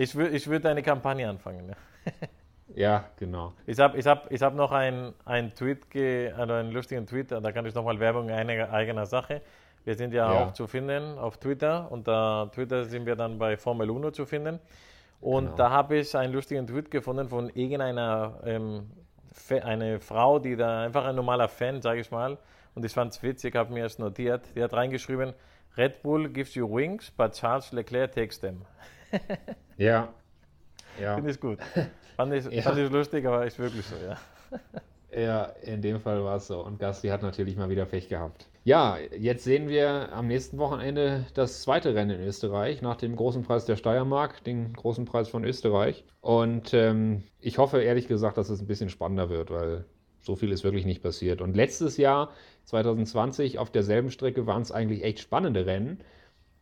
Ich, 0.00 0.16
wür, 0.16 0.32
ich 0.32 0.46
würde 0.48 0.70
eine 0.70 0.82
Kampagne 0.82 1.28
anfangen. 1.28 1.68
Ja. 1.68 2.12
ja, 2.74 3.04
genau. 3.18 3.52
Ich 3.66 3.78
habe 3.78 3.98
ich 3.98 4.06
hab, 4.06 4.32
ich 4.32 4.40
hab 4.40 4.54
noch 4.54 4.72
einen 4.72 5.12
ein 5.26 5.54
Tweet, 5.54 5.90
ge, 5.90 6.32
also 6.32 6.54
einen 6.54 6.72
lustigen 6.72 7.06
Tweet, 7.06 7.32
da 7.32 7.52
kann 7.52 7.66
ich 7.66 7.74
nochmal 7.74 8.00
Werbung 8.00 8.30
in 8.30 8.34
eigener, 8.34 9.04
Sache. 9.04 9.42
Wir 9.84 9.94
sind 9.96 10.14
ja, 10.14 10.32
Ja. 10.32 10.44
auch 10.46 10.52
zu 10.54 10.66
finden 10.66 11.18
auf 11.18 11.36
Twitter. 11.36 11.90
Unter 11.92 12.50
Twitter 12.54 12.86
sind 12.86 13.04
wir 13.04 13.14
dann 13.14 13.38
bei 13.38 13.58
Formel 13.58 13.90
Uno 13.90 14.10
zu 14.10 14.24
finden. 14.24 14.58
Und 15.20 15.44
Genau. 15.44 15.56
da 15.56 15.70
habe 15.70 15.98
ich 15.98 16.16
einen 16.16 16.32
lustigen 16.32 16.66
Tweet 16.66 16.90
gefunden 16.90 17.28
von 17.28 17.50
irgendeiner 17.50 18.40
ähm, 18.46 18.90
eine 19.62 20.00
Frau, 20.00 20.38
die 20.38 20.56
da 20.56 20.82
einfach 20.82 21.04
ein 21.04 21.14
normaler 21.14 21.48
Fan, 21.48 21.82
sage 21.82 22.00
ich 22.00 22.10
mal. 22.10 22.38
Und 22.74 22.86
ich 22.86 22.92
fand 22.92 23.12
es 23.12 23.22
witzig, 23.22 23.54
habe 23.54 23.72
mir 23.74 23.84
es 23.84 23.98
notiert. 23.98 24.48
Die 24.56 24.62
hat 24.62 24.72
reingeschrieben, 24.72 25.34
Red 25.76 26.02
Bull 26.02 26.30
gives 26.30 26.54
you 26.54 26.66
wings, 26.66 27.10
but 27.10 27.32
Charles 27.32 27.70
Leclerc 27.72 28.12
takes 28.12 28.40
them. 28.40 28.62
Ja. 29.76 30.12
Ja. 31.00 31.14
Finde 31.14 31.30
ich 31.30 31.40
gut. 31.40 31.58
Fand 32.16 32.34
ich, 32.34 32.44
Ja. 32.46 32.62
fand 32.62 32.78
ich 32.78 32.90
lustig, 32.90 33.26
aber 33.26 33.46
ist 33.46 33.58
wirklich 33.58 33.84
so, 33.86 33.96
ja. 33.96 34.16
Ja, 35.12 35.44
in 35.62 35.82
dem 35.82 35.98
Fall 36.00 36.22
war 36.22 36.36
es 36.36 36.46
so. 36.46 36.64
Und 36.64 36.78
Gasly 36.78 37.08
hat 37.10 37.22
natürlich 37.22 37.56
mal 37.56 37.68
wieder 37.68 37.84
Pech 37.84 38.08
gehabt. 38.08 38.46
Ja, 38.62 38.96
jetzt 39.18 39.42
sehen 39.42 39.68
wir 39.68 40.12
am 40.12 40.28
nächsten 40.28 40.58
Wochenende 40.58 41.26
das 41.34 41.62
zweite 41.62 41.94
Rennen 41.96 42.20
in 42.20 42.26
Österreich, 42.28 42.80
nach 42.80 42.96
dem 42.96 43.16
großen 43.16 43.42
Preis 43.42 43.64
der 43.64 43.74
Steiermark, 43.74 44.44
den 44.44 44.72
großen 44.72 45.06
Preis 45.06 45.28
von 45.28 45.44
Österreich. 45.44 46.04
Und 46.20 46.74
ähm, 46.74 47.24
ich 47.40 47.58
hoffe 47.58 47.82
ehrlich 47.82 48.06
gesagt, 48.06 48.36
dass 48.36 48.50
es 48.50 48.60
ein 48.60 48.68
bisschen 48.68 48.88
spannender 48.88 49.30
wird, 49.30 49.50
weil 49.50 49.84
so 50.20 50.36
viel 50.36 50.52
ist 50.52 50.62
wirklich 50.62 50.84
nicht 50.86 51.02
passiert. 51.02 51.40
Und 51.40 51.56
letztes 51.56 51.96
Jahr, 51.96 52.30
2020, 52.66 53.58
auf 53.58 53.70
derselben 53.70 54.10
Strecke 54.12 54.46
waren 54.46 54.62
es 54.62 54.70
eigentlich 54.70 55.02
echt 55.02 55.18
spannende 55.18 55.66
Rennen. 55.66 56.04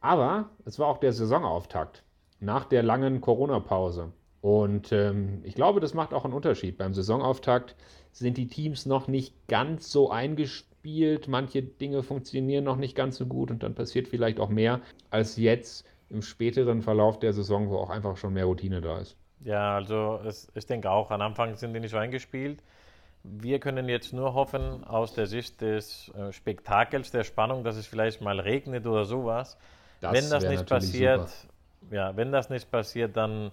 Aber 0.00 0.48
es 0.64 0.78
war 0.78 0.86
auch 0.86 0.98
der 0.98 1.12
Saisonauftakt 1.12 2.02
nach 2.40 2.64
der 2.64 2.82
langen 2.82 3.20
Corona-Pause. 3.20 4.12
Und 4.40 4.92
ähm, 4.92 5.40
ich 5.44 5.54
glaube, 5.54 5.80
das 5.80 5.94
macht 5.94 6.14
auch 6.14 6.24
einen 6.24 6.34
Unterschied. 6.34 6.78
Beim 6.78 6.94
Saisonauftakt 6.94 7.74
sind 8.12 8.36
die 8.36 8.46
Teams 8.46 8.86
noch 8.86 9.08
nicht 9.08 9.34
ganz 9.48 9.90
so 9.90 10.10
eingespielt. 10.10 11.26
Manche 11.28 11.62
Dinge 11.62 12.02
funktionieren 12.02 12.64
noch 12.64 12.76
nicht 12.76 12.94
ganz 12.94 13.16
so 13.16 13.26
gut 13.26 13.50
und 13.50 13.62
dann 13.62 13.74
passiert 13.74 14.08
vielleicht 14.08 14.38
auch 14.38 14.48
mehr 14.48 14.80
als 15.10 15.36
jetzt 15.36 15.84
im 16.08 16.22
späteren 16.22 16.82
Verlauf 16.82 17.18
der 17.18 17.32
Saison, 17.32 17.68
wo 17.68 17.76
auch 17.76 17.90
einfach 17.90 18.16
schon 18.16 18.32
mehr 18.32 18.46
Routine 18.46 18.80
da 18.80 18.98
ist. 18.98 19.16
Ja, 19.44 19.76
also 19.76 20.20
es, 20.24 20.50
ich 20.54 20.66
denke 20.66 20.90
auch, 20.90 21.10
am 21.10 21.20
Anfang 21.20 21.54
sind 21.56 21.74
die 21.74 21.80
nicht 21.80 21.90
so 21.90 21.96
eingespielt. 21.96 22.62
Wir 23.22 23.58
können 23.58 23.88
jetzt 23.88 24.12
nur 24.12 24.34
hoffen, 24.34 24.84
aus 24.84 25.12
der 25.12 25.26
Sicht 25.26 25.60
des 25.60 26.10
äh, 26.16 26.32
Spektakels, 26.32 27.10
der 27.10 27.24
Spannung, 27.24 27.64
dass 27.64 27.76
es 27.76 27.86
vielleicht 27.86 28.20
mal 28.20 28.40
regnet 28.40 28.86
oder 28.86 29.04
sowas. 29.04 29.58
Das 30.00 30.12
wenn 30.12 30.30
das 30.30 30.44
nicht 30.44 30.66
passiert, 30.66 31.28
super. 31.28 31.52
Ja, 31.90 32.16
wenn 32.16 32.32
das 32.32 32.50
nicht 32.50 32.70
passiert, 32.70 33.16
dann 33.16 33.50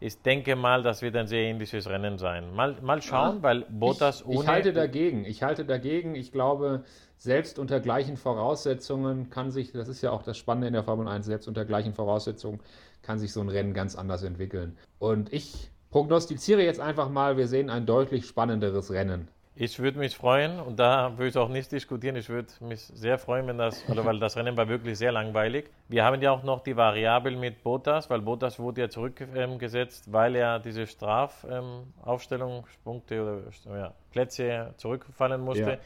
ich 0.00 0.22
denke 0.22 0.54
mal, 0.54 0.82
das 0.82 1.02
wird 1.02 1.16
ein 1.16 1.26
sehr 1.26 1.42
ähnliches 1.42 1.88
Rennen 1.88 2.18
sein. 2.18 2.54
Mal, 2.54 2.76
mal 2.82 3.02
schauen, 3.02 3.42
weil 3.42 3.62
Bottas 3.68 4.20
ich, 4.20 4.26
ohne. 4.26 4.40
ich 4.40 4.46
halte 4.46 4.72
dagegen. 4.72 5.24
Ich 5.24 5.42
halte 5.42 5.64
dagegen. 5.64 6.14
Ich 6.14 6.30
glaube, 6.30 6.84
selbst 7.16 7.58
unter 7.58 7.80
gleichen 7.80 8.16
Voraussetzungen 8.16 9.28
kann 9.30 9.50
sich, 9.50 9.72
das 9.72 9.88
ist 9.88 10.02
ja 10.02 10.12
auch 10.12 10.22
das 10.22 10.38
Spannende 10.38 10.68
in 10.68 10.74
der 10.74 10.84
Formel 10.84 11.08
1, 11.08 11.26
selbst 11.26 11.48
unter 11.48 11.64
gleichen 11.64 11.94
Voraussetzungen 11.94 12.60
kann 13.02 13.18
sich 13.18 13.32
so 13.32 13.40
ein 13.40 13.48
Rennen 13.48 13.74
ganz 13.74 13.96
anders 13.96 14.22
entwickeln. 14.22 14.76
Und 15.00 15.32
ich 15.32 15.70
prognostiziere 15.90 16.62
jetzt 16.62 16.80
einfach 16.80 17.08
mal, 17.08 17.36
wir 17.36 17.48
sehen 17.48 17.70
ein 17.70 17.86
deutlich 17.86 18.26
spannenderes 18.26 18.92
Rennen. 18.92 19.28
Ich 19.60 19.80
würde 19.80 19.98
mich 19.98 20.16
freuen 20.16 20.60
und 20.60 20.78
da 20.78 21.18
würde 21.18 21.30
ich 21.30 21.36
auch 21.36 21.48
nicht 21.48 21.72
diskutieren. 21.72 22.14
Ich 22.14 22.28
würde 22.28 22.46
mich 22.60 22.80
sehr 22.80 23.18
freuen, 23.18 23.48
wenn 23.48 23.58
das, 23.58 23.88
oder 23.88 24.04
weil 24.04 24.20
das 24.20 24.36
Rennen 24.36 24.56
war 24.56 24.68
wirklich 24.68 24.96
sehr 24.96 25.10
langweilig. 25.10 25.68
Wir 25.88 26.04
haben 26.04 26.22
ja 26.22 26.30
auch 26.30 26.44
noch 26.44 26.62
die 26.62 26.76
Variable 26.76 27.36
mit 27.36 27.64
Bottas, 27.64 28.08
weil 28.08 28.20
Bottas 28.20 28.60
wurde 28.60 28.82
ja 28.82 28.88
zurückgesetzt, 28.88 30.06
ähm, 30.06 30.12
weil 30.12 30.36
er 30.36 30.60
diese 30.60 30.86
Strafaufstellungspunkte 30.86 33.14
ähm, 33.16 33.48
oder 33.66 33.76
ja, 33.76 33.92
Plätze 34.12 34.74
zurückfallen 34.76 35.40
musste. 35.40 35.70
Ja. 35.70 35.78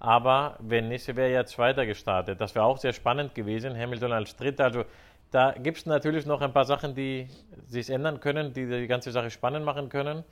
Aber 0.00 0.56
wenn 0.60 0.88
nicht, 0.88 1.06
wäre 1.08 1.28
er 1.28 1.40
jetzt 1.40 1.58
weiter 1.58 1.84
gestartet. 1.84 2.40
Das 2.40 2.54
wäre 2.54 2.64
auch 2.64 2.78
sehr 2.78 2.94
spannend 2.94 3.34
gewesen. 3.34 3.78
Hamilton 3.78 4.12
als 4.12 4.36
Dritter. 4.36 4.64
Also 4.64 4.86
da 5.32 5.52
gibt 5.52 5.76
es 5.76 5.84
natürlich 5.84 6.24
noch 6.24 6.40
ein 6.40 6.54
paar 6.54 6.64
Sachen, 6.64 6.94
die 6.94 7.28
sich 7.66 7.90
ändern 7.90 8.20
können, 8.20 8.54
die 8.54 8.64
die 8.64 8.86
ganze 8.86 9.12
Sache 9.12 9.30
spannend 9.30 9.66
machen 9.66 9.90
können. 9.90 10.24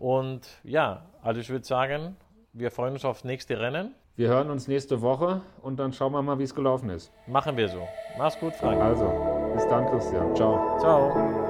Und 0.00 0.48
ja, 0.64 1.02
also 1.20 1.42
ich 1.42 1.50
würde 1.50 1.66
sagen, 1.66 2.16
wir 2.52 2.70
freuen 2.70 2.94
uns 2.94 3.04
aufs 3.04 3.24
nächste 3.24 3.58
Rennen. 3.58 3.94
Wir 4.16 4.28
hören 4.28 4.50
uns 4.50 4.68
nächste 4.68 5.00
Woche 5.00 5.40
und 5.62 5.78
dann 5.78 5.92
schauen 5.92 6.12
wir 6.12 6.22
mal, 6.22 6.38
wie 6.38 6.44
es 6.44 6.54
gelaufen 6.54 6.90
ist. 6.90 7.12
Machen 7.26 7.56
wir 7.56 7.68
so. 7.68 7.86
Mach's 8.18 8.38
gut, 8.38 8.54
Frank. 8.54 8.80
Also, 8.80 9.06
bis 9.54 9.66
dann, 9.68 9.86
Christian. 9.86 10.34
Ciao. 10.34 10.78
Ciao. 10.78 11.49